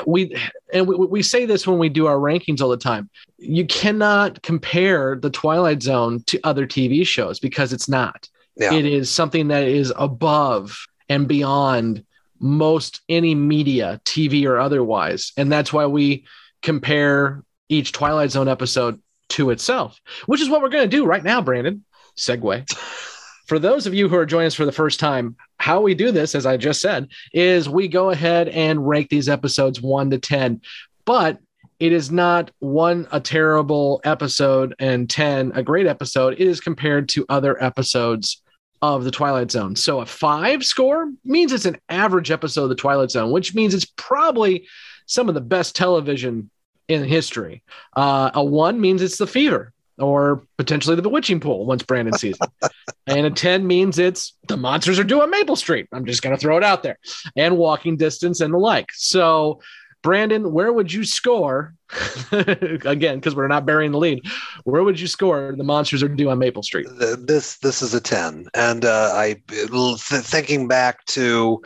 we 0.05 0.35
and 0.73 0.87
we, 0.87 0.95
we 0.95 1.23
say 1.23 1.45
this 1.45 1.65
when 1.65 1.79
we 1.79 1.89
do 1.89 2.07
our 2.07 2.17
rankings 2.17 2.61
all 2.61 2.69
the 2.69 2.77
time. 2.77 3.09
You 3.37 3.65
cannot 3.65 4.41
compare 4.41 5.15
the 5.15 5.29
twilight 5.29 5.81
zone 5.81 6.23
to 6.27 6.39
other 6.43 6.67
tv 6.67 7.05
shows 7.05 7.39
because 7.39 7.73
it's 7.73 7.89
not. 7.89 8.29
Yeah. 8.57 8.73
it 8.73 8.85
is 8.85 9.09
something 9.09 9.47
that 9.47 9.63
is 9.63 9.93
above 9.95 10.77
and 11.07 11.27
beyond 11.27 12.03
most 12.39 13.01
any 13.07 13.33
media 13.33 14.01
tv 14.05 14.45
or 14.45 14.59
otherwise. 14.59 15.31
And 15.37 15.51
that's 15.51 15.71
why 15.71 15.85
we 15.85 16.25
compare 16.61 17.43
each 17.69 17.91
twilight 17.91 18.31
zone 18.31 18.47
episode 18.47 19.01
to 19.29 19.49
itself 19.49 19.97
which 20.25 20.41
is 20.41 20.49
what 20.49 20.61
we're 20.61 20.67
going 20.67 20.83
to 20.83 20.95
do 20.95 21.05
right 21.05 21.23
now 21.23 21.41
brandon. 21.41 21.83
Segue 22.17 22.65
for 23.51 23.59
those 23.59 23.85
of 23.85 23.93
you 23.93 24.07
who 24.07 24.15
are 24.15 24.25
joining 24.25 24.47
us 24.47 24.55
for 24.55 24.63
the 24.63 24.71
first 24.71 24.97
time, 24.97 25.35
how 25.57 25.81
we 25.81 25.93
do 25.93 26.09
this, 26.13 26.35
as 26.35 26.45
I 26.45 26.55
just 26.55 26.79
said, 26.79 27.09
is 27.33 27.67
we 27.67 27.89
go 27.89 28.09
ahead 28.09 28.47
and 28.47 28.87
rank 28.87 29.09
these 29.09 29.27
episodes 29.27 29.81
one 29.81 30.09
to 30.11 30.19
10. 30.19 30.61
But 31.03 31.37
it 31.77 31.91
is 31.91 32.09
not 32.09 32.51
one 32.59 33.09
a 33.11 33.19
terrible 33.19 33.99
episode 34.05 34.73
and 34.79 35.09
10 35.09 35.51
a 35.53 35.63
great 35.63 35.85
episode. 35.85 36.35
It 36.35 36.47
is 36.47 36.61
compared 36.61 37.09
to 37.09 37.25
other 37.27 37.61
episodes 37.61 38.41
of 38.81 39.03
the 39.03 39.11
Twilight 39.11 39.51
Zone. 39.51 39.75
So 39.75 39.99
a 39.99 40.05
five 40.05 40.63
score 40.63 41.11
means 41.25 41.51
it's 41.51 41.65
an 41.65 41.77
average 41.89 42.31
episode 42.31 42.63
of 42.63 42.69
the 42.69 42.75
Twilight 42.75 43.11
Zone, 43.11 43.31
which 43.31 43.53
means 43.53 43.73
it's 43.73 43.91
probably 43.97 44.65
some 45.07 45.27
of 45.27 45.35
the 45.35 45.41
best 45.41 45.75
television 45.75 46.49
in 46.87 47.03
history. 47.03 47.63
Uh, 47.97 48.31
a 48.33 48.41
one 48.41 48.79
means 48.79 49.01
it's 49.01 49.17
the 49.17 49.27
fever 49.27 49.70
or 50.01 50.43
potentially 50.57 50.95
the 50.95 51.01
bewitching 51.01 51.39
pool 51.39 51.65
once 51.65 51.83
Brandon 51.83 52.17
sees 52.17 52.37
it. 52.63 52.71
and 53.07 53.25
a 53.25 53.29
10 53.31 53.65
means 53.65 53.99
it's 53.99 54.35
the 54.47 54.57
monsters 54.57 54.99
are 54.99 55.03
doing 55.03 55.29
Maple 55.29 55.55
Street. 55.55 55.87
I'm 55.91 56.05
just 56.05 56.21
going 56.21 56.35
to 56.35 56.39
throw 56.39 56.57
it 56.57 56.63
out 56.63 56.83
there 56.83 56.97
and 57.35 57.57
walking 57.57 57.97
distance 57.97 58.41
and 58.41 58.53
the 58.53 58.57
like. 58.57 58.91
So, 58.93 59.61
Brandon, 60.01 60.51
where 60.51 60.73
would 60.73 60.91
you 60.91 61.03
score 61.03 61.75
again 62.31 63.19
because 63.19 63.35
we're 63.35 63.47
not 63.47 63.65
burying 63.65 63.91
the 63.91 63.97
lead. 63.97 64.21
Where 64.63 64.83
would 64.83 64.99
you 64.99 65.07
score 65.07 65.53
The 65.57 65.63
Monsters 65.63 66.03
Are 66.03 66.07
Due 66.07 66.29
on 66.29 66.39
Maple 66.39 66.63
Street? 66.63 66.87
This 67.19 67.57
this 67.57 67.81
is 67.81 67.93
a 67.93 68.01
ten, 68.01 68.47
and 68.53 68.85
uh, 68.85 69.11
I 69.13 69.41
th- 69.47 69.99
thinking 69.99 70.67
back 70.67 71.03
to 71.07 71.61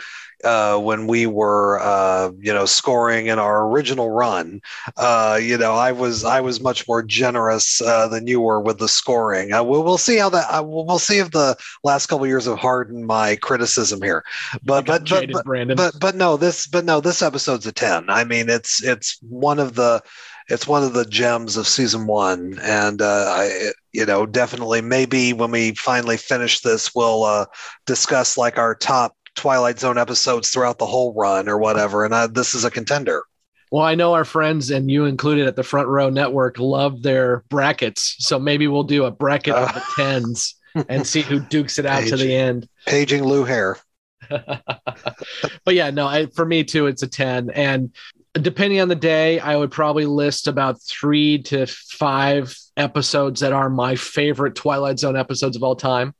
uh, 0.45 0.77
when 0.77 1.07
we 1.07 1.25
were, 1.25 1.79
uh, 1.79 2.31
you 2.39 2.53
know, 2.53 2.65
scoring 2.65 3.27
in 3.27 3.39
our 3.39 3.67
original 3.67 4.11
run. 4.11 4.61
Uh, 4.95 5.39
you 5.41 5.57
know, 5.57 5.73
I 5.73 5.91
was 5.91 6.23
I 6.23 6.39
was 6.39 6.61
much 6.61 6.87
more 6.87 7.03
generous 7.03 7.81
uh, 7.81 8.07
than 8.07 8.27
you 8.27 8.39
were 8.39 8.61
with 8.61 8.77
the 8.77 8.87
scoring. 8.87 9.51
Uh, 9.51 9.63
we'll, 9.63 9.83
we'll 9.83 9.97
see 9.97 10.17
how 10.17 10.29
that. 10.29 10.47
Uh, 10.49 10.63
we'll 10.63 10.99
see 10.99 11.17
if 11.17 11.31
the 11.31 11.57
last 11.83 12.07
couple 12.07 12.27
years 12.27 12.45
have 12.45 12.59
hardened 12.59 13.07
my 13.07 13.35
criticism 13.37 14.01
here. 14.01 14.23
But 14.63 14.85
but 14.85 15.09
but, 15.09 15.31
but, 15.31 15.45
Brandon. 15.45 15.75
but 15.75 15.99
but 15.99 16.15
no, 16.15 16.37
this 16.37 16.67
but 16.67 16.85
no, 16.85 17.01
this 17.01 17.21
episode's 17.21 17.65
a 17.65 17.71
ten. 17.71 18.09
I 18.09 18.23
mean, 18.23 18.49
it's 18.49 18.83
it's 18.83 19.17
one 19.21 19.59
of 19.59 19.75
the 19.75 20.01
it's 20.47 20.67
one 20.67 20.83
of 20.83 20.93
the 20.93 21.05
gems 21.05 21.57
of 21.57 21.67
season 21.67 22.05
one, 22.05 22.59
and 22.61 23.01
uh, 23.01 23.25
I, 23.29 23.71
you 23.93 24.05
know, 24.05 24.27
definitely 24.27 24.81
maybe 24.81 25.33
when 25.33 25.49
we 25.49 25.73
finally 25.73 26.17
finish 26.17 26.59
this, 26.59 26.93
we'll 26.93 27.23
uh, 27.23 27.45
discuss 27.87 28.37
like 28.37 28.59
our 28.59 28.75
top 28.75 29.15
Twilight 29.35 29.79
Zone 29.79 29.97
episodes 29.97 30.49
throughout 30.49 30.79
the 30.79 30.85
whole 30.85 31.13
run 31.13 31.47
or 31.47 31.57
whatever. 31.57 32.05
And 32.05 32.15
I, 32.15 32.27
this 32.27 32.55
is 32.55 32.65
a 32.65 32.71
contender. 32.71 33.23
Well, 33.71 33.83
I 33.83 33.95
know 33.95 34.13
our 34.13 34.25
friends 34.25 34.71
and 34.71 34.89
you 34.89 35.05
included 35.05 35.47
at 35.47 35.55
the 35.55 35.63
Front 35.63 35.87
Row 35.87 36.09
Network 36.09 36.59
love 36.59 37.01
their 37.01 37.43
brackets. 37.49 38.15
So 38.19 38.39
maybe 38.39 38.67
we'll 38.67 38.83
do 38.83 39.05
a 39.05 39.11
bracket 39.11 39.55
uh, 39.55 39.63
of 39.63 39.73
the 39.73 39.83
tens 39.95 40.55
and 40.87 41.05
see 41.05 41.21
who 41.21 41.39
dukes 41.49 41.79
it 41.79 41.85
out 41.85 42.05
to 42.05 42.17
the 42.17 42.33
end. 42.33 42.67
Paging 42.85 43.23
Lou 43.23 43.43
Hair. 43.43 43.77
but 44.29 45.73
yeah, 45.73 45.91
no, 45.91 46.07
I, 46.07 46.27
for 46.27 46.45
me 46.45 46.63
too, 46.63 46.87
it's 46.87 47.03
a 47.03 47.07
10. 47.07 47.49
And 47.51 47.93
depending 48.33 48.81
on 48.81 48.87
the 48.87 48.95
day, 48.95 49.39
I 49.39 49.55
would 49.55 49.71
probably 49.71 50.05
list 50.05 50.47
about 50.47 50.81
three 50.81 51.41
to 51.43 51.65
five 51.65 52.55
episodes 52.77 53.41
that 53.41 53.53
are 53.53 53.69
my 53.69 53.95
favorite 53.95 54.55
Twilight 54.55 54.99
Zone 54.99 55.17
episodes 55.17 55.55
of 55.55 55.63
all 55.63 55.75
time. 55.75 56.13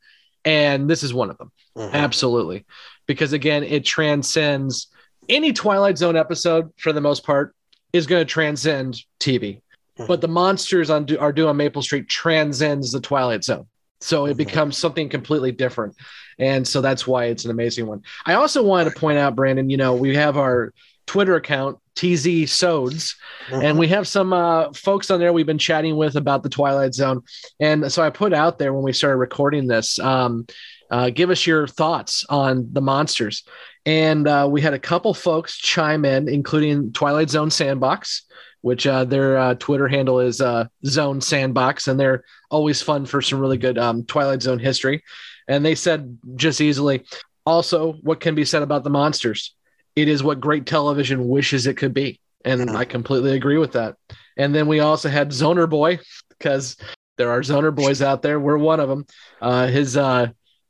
And 0.43 0.89
this 0.89 1.04
is 1.04 1.13
one 1.13 1.30
of 1.30 1.38
them. 1.38 1.51
Mm-hmm. 1.78 1.95
Absolutely 1.95 2.65
because 3.07 3.33
again, 3.33 3.63
it 3.63 3.85
transcends 3.85 4.87
any 5.29 5.53
Twilight 5.53 5.97
Zone 5.97 6.15
episode 6.15 6.71
for 6.77 6.93
the 6.93 7.01
most 7.01 7.23
part 7.23 7.55
is 7.93 8.07
going 8.07 8.21
to 8.21 8.31
transcend 8.31 9.01
TV. 9.19 9.61
Mm-hmm. 9.97 10.07
But 10.07 10.21
the 10.21 10.27
monsters 10.27 10.89
on 10.89 11.07
are 11.17 11.31
due 11.31 11.47
on 11.47 11.57
Maple 11.57 11.81
Street 11.81 12.09
transcends 12.09 12.91
the 12.91 12.99
Twilight 13.01 13.43
Zone. 13.43 13.67
So 14.01 14.25
it 14.25 14.31
mm-hmm. 14.31 14.37
becomes 14.37 14.77
something 14.77 15.09
completely 15.09 15.51
different. 15.51 15.95
And 16.37 16.67
so 16.67 16.81
that's 16.81 17.07
why 17.07 17.25
it's 17.25 17.45
an 17.45 17.51
amazing 17.51 17.87
one. 17.87 18.03
I 18.25 18.33
also 18.33 18.61
wanted 18.61 18.93
to 18.93 18.99
point 18.99 19.17
out, 19.17 19.35
Brandon, 19.35 19.69
you 19.69 19.77
know, 19.77 19.95
we 19.95 20.15
have 20.15 20.37
our 20.37 20.73
Twitter 21.05 21.35
account, 21.35 21.77
TZSodes, 21.95 23.15
mm-hmm. 23.47 23.61
and 23.61 23.79
we 23.79 23.87
have 23.87 24.07
some 24.07 24.33
uh, 24.33 24.73
folks 24.73 25.09
on 25.11 25.19
there 25.19 25.31
we've 25.31 25.45
been 25.45 25.57
chatting 25.57 25.95
with 25.95 26.15
about 26.17 26.43
the 26.43 26.49
Twilight 26.49 26.93
Zone. 26.93 27.21
And 27.59 27.89
so 27.91 28.03
I 28.03 28.09
put 28.09 28.33
out 28.33 28.59
there 28.59 28.73
when 28.73 28.83
we 28.83 28.91
started 28.91 29.17
recording 29.17 29.67
this, 29.67 29.97
um, 29.99 30.45
uh, 30.91 31.09
give 31.09 31.29
us 31.29 31.45
your 31.45 31.67
thoughts 31.67 32.25
on 32.29 32.69
the 32.71 32.81
monsters. 32.81 33.43
And 33.85 34.27
uh, 34.27 34.47
we 34.49 34.61
had 34.61 34.73
a 34.73 34.79
couple 34.79 35.13
folks 35.13 35.57
chime 35.57 36.05
in, 36.05 36.27
including 36.27 36.91
Twilight 36.91 37.29
Zone 37.29 37.51
Sandbox, 37.51 38.23
which 38.61 38.87
uh, 38.87 39.05
their 39.05 39.37
uh, 39.37 39.53
Twitter 39.55 39.87
handle 39.87 40.19
is 40.19 40.41
uh, 40.41 40.65
Zone 40.85 41.21
Sandbox, 41.21 41.87
and 41.87 41.99
they're 41.99 42.23
always 42.49 42.81
fun 42.81 43.05
for 43.05 43.21
some 43.21 43.39
really 43.39 43.57
good 43.57 43.77
um, 43.77 44.03
Twilight 44.05 44.41
Zone 44.41 44.59
history. 44.59 45.03
And 45.47 45.63
they 45.63 45.75
said 45.75 46.17
just 46.35 46.61
easily, 46.61 47.05
also, 47.45 47.93
what 48.01 48.19
can 48.19 48.33
be 48.33 48.45
said 48.45 48.63
about 48.63 48.83
the 48.83 48.89
monsters? 48.89 49.53
It 49.95 50.07
is 50.07 50.23
what 50.23 50.39
great 50.39 50.65
television 50.65 51.27
wishes 51.27 51.67
it 51.67 51.77
could 51.77 51.93
be. 51.93 52.19
And. 52.43 52.71
I 52.71 52.85
completely 52.85 53.35
agree 53.35 53.57
with 53.57 53.73
that. 53.73 53.95
And 54.37 54.53
then 54.53 54.67
we 54.67 54.79
also 54.79 55.09
had 55.09 55.29
Zoner 55.29 55.69
Boy, 55.69 55.99
because 56.29 56.75
there 57.17 57.29
are 57.29 57.41
Zoner 57.41 57.73
boys 57.73 58.01
out 58.01 58.21
there. 58.21 58.39
We're 58.39 58.57
one 58.57 58.79
of 58.79 58.89
them. 58.89 59.05
Uh, 59.41 59.67
his 59.67 59.95
uh, 59.95 60.27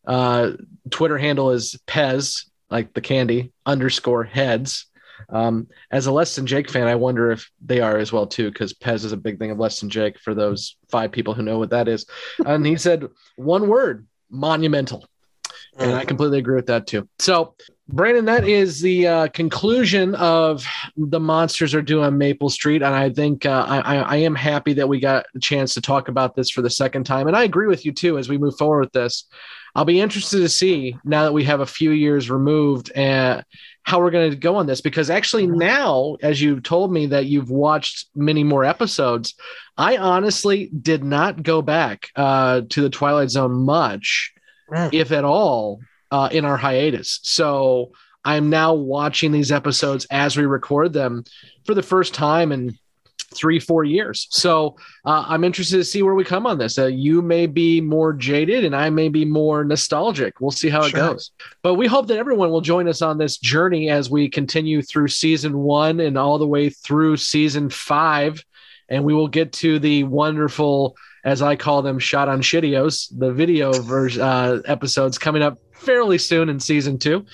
uh, 0.08 0.52
Twitter 0.90 1.18
handle 1.18 1.52
is 1.52 1.80
Pez, 1.88 2.46
like 2.70 2.94
the 2.94 3.02
candy 3.02 3.52
underscore 3.66 4.24
heads. 4.24 4.88
Um, 5.30 5.68
as 5.92 6.06
a 6.06 6.12
Less 6.12 6.36
Than 6.36 6.46
Jake 6.46 6.70
fan, 6.70 6.88
I 6.88 6.96
wonder 6.96 7.32
if 7.32 7.50
they 7.64 7.80
are 7.80 7.98
as 7.98 8.12
well 8.12 8.28
too, 8.28 8.52
because 8.52 8.74
Pez 8.74 9.06
is 9.06 9.12
a 9.12 9.18
big 9.18 9.40
thing 9.40 9.52
of 9.52 9.60
Less 9.60 9.80
Than 9.80 9.90
Jake 9.90 10.20
for 10.20 10.34
those 10.34 10.78
five 10.90 11.12
people 11.12 11.34
who 11.34 11.42
know 11.42 11.58
what 11.58 11.72
that 11.72 11.88
is. 11.88 12.06
and 12.46 12.66
he 12.66 12.76
said 12.78 13.08
one 13.36 13.68
word: 13.68 14.06
monumental, 14.30 15.06
and 15.78 15.94
I 15.94 16.06
completely 16.06 16.40
agree 16.40 16.56
with 16.56 16.68
that 16.68 16.88
too. 16.88 17.08
So, 17.20 17.56
Brandon, 17.88 18.26
that 18.26 18.48
is 18.48 18.82
the 18.82 19.08
uh, 19.08 19.28
conclusion 19.28 20.16
of 20.16 20.66
the 20.98 21.20
monsters 21.20 21.76
are 21.76 21.84
due 21.84 22.02
on 22.02 22.18
Maple 22.18 22.50
Street, 22.50 22.82
and 22.82 22.96
I 22.96 23.12
think 23.12 23.46
uh, 23.46 23.66
I, 23.68 23.98
I 23.98 24.16
am 24.18 24.34
happy 24.34 24.74
that 24.74 24.90
we 24.90 25.00
got 25.00 25.26
a 25.36 25.40
chance 25.40 25.76
to 25.76 25.82
talk 25.82 26.08
about 26.08 26.36
this 26.36 26.50
for 26.50 26.64
the 26.64 26.70
second 26.70 27.04
time. 27.04 27.28
And 27.28 27.38
I 27.38 27.44
agree 27.44 27.68
with 27.68 27.86
you 27.86 27.92
too 27.92 28.18
as 28.18 28.28
we 28.28 28.40
move 28.40 28.58
forward 28.58 28.80
with 28.80 28.94
this. 28.94 29.26
I'll 29.76 29.86
be 29.86 30.00
interested 30.00 30.40
to 30.40 30.50
see 30.50 30.98
now 31.04 31.24
that 31.24 31.34
we 31.34 31.44
have 31.44 31.60
a 31.60 31.66
few 31.66 31.92
years 31.92 32.32
removed 32.32 32.92
and 32.96 33.42
uh, 33.42 33.44
how 33.84 34.00
we're 34.00 34.12
going 34.12 34.32
to 34.32 34.38
go 34.38 34.56
on 34.56 34.66
this 34.66 34.82
because 34.82 35.10
actually 35.10 35.46
now 35.46 36.16
as 36.24 36.42
you 36.42 36.60
told 36.60 36.92
me 36.92 37.06
that 37.08 37.26
you've 37.26 37.52
watched 37.52 38.08
many 38.16 38.44
more 38.44 38.66
episodes 38.66 39.36
i 39.78 39.96
honestly 39.98 40.72
did 40.82 41.04
not 41.04 41.44
go 41.44 41.62
back 41.62 42.10
uh, 42.16 42.62
to 42.70 42.82
the 42.82 42.90
twilight 42.90 43.30
zone 43.30 43.54
much 43.54 44.34
mm. 44.70 44.94
if 44.94 45.12
at 45.12 45.24
all 45.24 45.80
uh, 46.12 46.30
in 46.32 46.46
our 46.46 46.58
hiatus 46.58 47.20
so 47.24 47.92
i'm 48.24 48.50
now 48.50 48.74
watching 48.74 49.32
these 49.32 49.52
episodes 49.52 50.06
as 50.12 50.38
we 50.38 50.46
record 50.46 50.94
them 50.94 51.24
for 51.66 51.74
the 51.74 51.84
first 51.84 52.14
time 52.14 52.52
in 52.52 52.78
three, 53.36 53.60
four 53.60 53.84
years. 53.84 54.28
So 54.32 54.78
uh, 55.06 55.26
I'm 55.28 55.44
interested 55.44 55.78
to 55.78 55.84
see 55.84 56.02
where 56.02 56.16
we 56.16 56.24
come 56.24 56.48
on 56.48 56.58
this. 56.58 56.78
Uh, 56.78 56.88
you 56.88 57.22
may 57.22 57.46
be 57.46 57.82
more 57.82 58.14
jaded 58.14 58.64
and 58.64 58.76
I 58.76 58.90
may 58.90 59.10
be 59.10 59.26
more 59.26 59.64
nostalgic. 59.64 60.40
We'll 60.40 60.52
see 60.52 60.70
how 60.70 60.84
it 60.84 60.94
goes. 60.94 61.32
But 61.62 61.76
we 61.76 61.88
hope 61.88 62.08
that 62.08 62.18
everyone 62.18 62.50
will 62.50 62.62
join 62.62 62.88
us 62.88 63.02
on 63.02 63.18
this 63.18 63.38
journey 63.38 63.90
as 63.90 64.10
we 64.10 64.30
continue 64.30 64.82
through 64.82 65.10
season 65.10 65.60
one 65.60 66.00
and 66.00 66.18
all 66.18 66.38
the 66.38 66.48
way 66.48 66.70
through 66.70 67.18
season 67.18 67.70
five. 67.70 68.44
And 68.90 69.04
we 69.04 69.14
will 69.14 69.28
get 69.28 69.52
to 69.54 69.80
the 69.80 70.04
wonderful, 70.04 70.96
as 71.24 71.42
I 71.42 71.56
call 71.56 71.82
them, 71.82 72.00
shot 72.00 72.30
on 72.30 72.42
shittios, 72.42 73.08
the 73.18 73.32
video 73.32 73.72
version 73.74 74.22
uh, 74.22 74.62
episodes 74.66 75.18
coming 75.18 75.42
up 75.42 75.58
fairly 75.74 76.18
soon 76.18 76.50
in 76.50 76.60
season 76.60 76.98
two. 76.98 77.26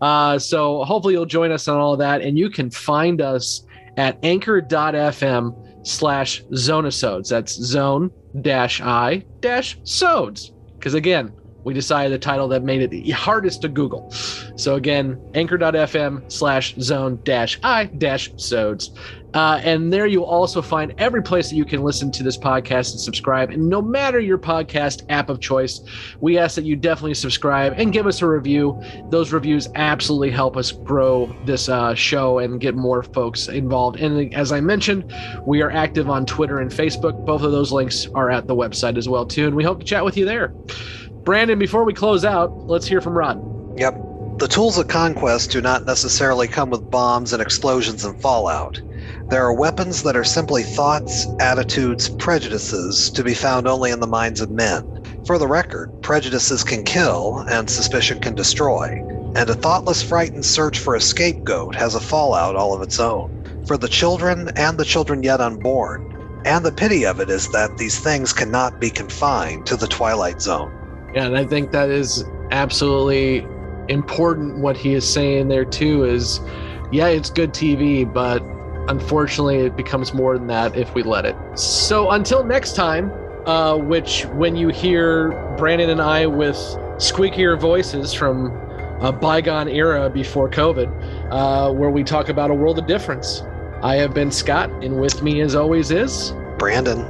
Uh, 0.00 0.38
so 0.38 0.84
hopefully 0.84 1.14
you'll 1.14 1.26
join 1.26 1.52
us 1.52 1.68
on 1.68 1.78
all 1.78 1.92
of 1.92 1.98
that. 1.98 2.22
And 2.22 2.38
you 2.38 2.50
can 2.50 2.70
find 2.70 3.20
us 3.20 3.64
at 3.96 4.18
anchor.fm 4.22 5.86
slash 5.86 6.42
zonesodes. 6.52 7.28
That's 7.28 7.52
zone 7.54 8.10
dash 8.40 8.80
I 8.80 9.24
dash 9.40 9.78
sodes. 9.84 10.52
Because 10.78 10.94
again, 10.94 11.32
we 11.62 11.74
decided 11.74 12.12
the 12.12 12.18
title 12.18 12.48
that 12.48 12.62
made 12.62 12.80
it 12.80 12.90
the 12.90 13.10
hardest 13.10 13.62
to 13.62 13.68
Google. 13.68 14.10
So 14.56 14.76
again, 14.76 15.20
anchor.fm 15.34 16.30
slash 16.32 16.74
zone 16.76 17.20
dash 17.24 17.58
I 17.62 17.84
dash 17.84 18.30
sodes. 18.36 18.90
Uh, 19.34 19.60
and 19.62 19.92
there 19.92 20.06
you'll 20.06 20.24
also 20.24 20.60
find 20.60 20.94
every 20.98 21.22
place 21.22 21.50
that 21.50 21.56
you 21.56 21.64
can 21.64 21.82
listen 21.82 22.10
to 22.10 22.22
this 22.22 22.36
podcast 22.36 22.92
and 22.92 23.00
subscribe. 23.00 23.50
And 23.50 23.68
no 23.68 23.80
matter 23.80 24.18
your 24.18 24.38
podcast 24.38 25.04
app 25.08 25.28
of 25.28 25.40
choice, 25.40 25.80
we 26.20 26.38
ask 26.38 26.56
that 26.56 26.64
you 26.64 26.76
definitely 26.76 27.14
subscribe 27.14 27.74
and 27.76 27.92
give 27.92 28.06
us 28.06 28.22
a 28.22 28.26
review. 28.26 28.80
Those 29.10 29.32
reviews 29.32 29.68
absolutely 29.74 30.30
help 30.30 30.56
us 30.56 30.72
grow 30.72 31.34
this 31.44 31.68
uh, 31.68 31.94
show 31.94 32.38
and 32.38 32.60
get 32.60 32.74
more 32.74 33.02
folks 33.02 33.48
involved. 33.48 34.00
And 34.00 34.34
as 34.34 34.52
I 34.52 34.60
mentioned, 34.60 35.12
we 35.46 35.62
are 35.62 35.70
active 35.70 36.10
on 36.10 36.26
Twitter 36.26 36.58
and 36.58 36.70
Facebook. 36.70 37.24
Both 37.24 37.42
of 37.42 37.52
those 37.52 37.72
links 37.72 38.08
are 38.14 38.30
at 38.30 38.46
the 38.46 38.56
website 38.56 38.98
as 38.98 39.08
well 39.08 39.26
too. 39.26 39.46
And 39.46 39.54
we 39.54 39.64
hope 39.64 39.80
to 39.80 39.86
chat 39.86 40.04
with 40.04 40.16
you 40.16 40.24
there. 40.24 40.48
Brandon, 41.22 41.58
before 41.58 41.84
we 41.84 41.92
close 41.92 42.24
out, 42.24 42.66
let's 42.66 42.86
hear 42.86 43.00
from 43.00 43.16
Rod. 43.16 43.78
Yep. 43.78 44.06
The 44.38 44.48
tools 44.48 44.78
of 44.78 44.88
conquest 44.88 45.50
do 45.50 45.60
not 45.60 45.84
necessarily 45.84 46.48
come 46.48 46.70
with 46.70 46.90
bombs 46.90 47.34
and 47.34 47.42
explosions 47.42 48.04
and 48.06 48.18
fallout. 48.20 48.80
There 49.28 49.44
are 49.44 49.52
weapons 49.52 50.02
that 50.02 50.16
are 50.16 50.24
simply 50.24 50.62
thoughts, 50.62 51.26
attitudes, 51.38 52.08
prejudices 52.08 53.10
to 53.10 53.22
be 53.22 53.34
found 53.34 53.68
only 53.68 53.90
in 53.90 54.00
the 54.00 54.06
minds 54.06 54.40
of 54.40 54.50
men. 54.50 54.84
For 55.26 55.38
the 55.38 55.46
record, 55.46 55.90
prejudices 56.02 56.64
can 56.64 56.82
kill 56.82 57.44
and 57.48 57.68
suspicion 57.68 58.20
can 58.20 58.34
destroy, 58.34 59.02
and 59.36 59.48
a 59.48 59.54
thoughtless, 59.54 60.02
frightened 60.02 60.44
search 60.44 60.78
for 60.78 60.94
a 60.94 61.00
scapegoat 61.00 61.74
has 61.76 61.94
a 61.94 62.00
fallout 62.00 62.56
all 62.56 62.74
of 62.74 62.82
its 62.82 62.98
own. 62.98 63.30
For 63.66 63.76
the 63.76 63.88
children 63.88 64.50
and 64.56 64.78
the 64.78 64.84
children 64.84 65.22
yet 65.22 65.40
unborn, 65.40 66.42
and 66.44 66.64
the 66.64 66.72
pity 66.72 67.04
of 67.04 67.20
it 67.20 67.30
is 67.30 67.48
that 67.52 67.76
these 67.78 67.98
things 67.98 68.32
cannot 68.32 68.80
be 68.80 68.90
confined 68.90 69.66
to 69.66 69.76
the 69.76 69.86
Twilight 69.86 70.40
Zone. 70.40 70.72
Yeah, 71.14 71.26
and 71.26 71.36
I 71.36 71.44
think 71.44 71.70
that 71.72 71.90
is 71.90 72.24
absolutely 72.50 73.46
important 73.88 74.58
what 74.58 74.76
he 74.76 74.94
is 74.94 75.08
saying 75.08 75.48
there 75.48 75.64
too 75.64 76.04
is 76.04 76.40
yeah, 76.92 77.06
it's 77.06 77.30
good 77.30 77.52
TV, 77.52 78.10
but 78.10 78.42
unfortunately, 78.88 79.58
it 79.58 79.76
becomes 79.76 80.12
more 80.12 80.36
than 80.36 80.46
that 80.48 80.76
if 80.76 80.94
we 80.94 81.02
let 81.02 81.24
it. 81.24 81.36
So 81.54 82.10
until 82.10 82.44
next 82.44 82.74
time, 82.74 83.12
uh, 83.46 83.76
which 83.76 84.24
when 84.26 84.56
you 84.56 84.68
hear 84.68 85.30
Brandon 85.56 85.90
and 85.90 86.00
I 86.00 86.26
with 86.26 86.56
squeakier 86.96 87.58
voices 87.58 88.12
from 88.12 88.46
a 89.00 89.10
bygone 89.10 89.68
era 89.68 90.10
before 90.10 90.48
COVID, 90.48 91.30
uh, 91.30 91.72
where 91.72 91.90
we 91.90 92.04
talk 92.04 92.28
about 92.28 92.50
a 92.50 92.54
world 92.54 92.78
of 92.78 92.86
difference. 92.86 93.42
I 93.82 93.96
have 93.96 94.12
been 94.12 94.30
Scott, 94.30 94.70
and 94.84 95.00
with 95.00 95.22
me, 95.22 95.40
as 95.40 95.54
always, 95.54 95.90
is 95.90 96.34
Brandon. 96.58 97.00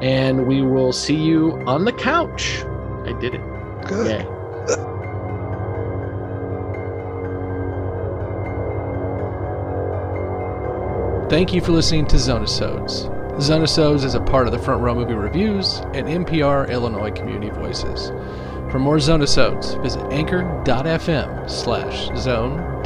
And 0.00 0.46
we 0.46 0.62
will 0.62 0.92
see 0.92 1.16
you 1.16 1.60
on 1.66 1.84
the 1.84 1.92
couch. 1.92 2.62
I 3.04 3.16
did 3.20 3.34
it. 3.34 3.40
Good. 3.84 4.06
Yay. 4.06 4.96
Thank 11.30 11.54
you 11.54 11.60
for 11.60 11.70
listening 11.70 12.06
to 12.08 12.18
Zone-i-Sodes. 12.18 13.40
Zone-i-Sodes 13.40 14.02
is 14.02 14.16
a 14.16 14.20
part 14.20 14.48
of 14.48 14.52
the 14.52 14.58
Front 14.58 14.82
Row 14.82 14.96
Movie 14.96 15.14
Reviews 15.14 15.78
and 15.94 16.08
NPR 16.08 16.68
Illinois 16.68 17.12
Community 17.12 17.50
Voices. 17.50 18.08
For 18.72 18.80
more 18.80 18.98
Zone-i-Sodes, 18.98 19.80
visit 19.80 20.02
anchor.fm 20.10 21.48
slash 21.48 22.08
zone 22.18 22.82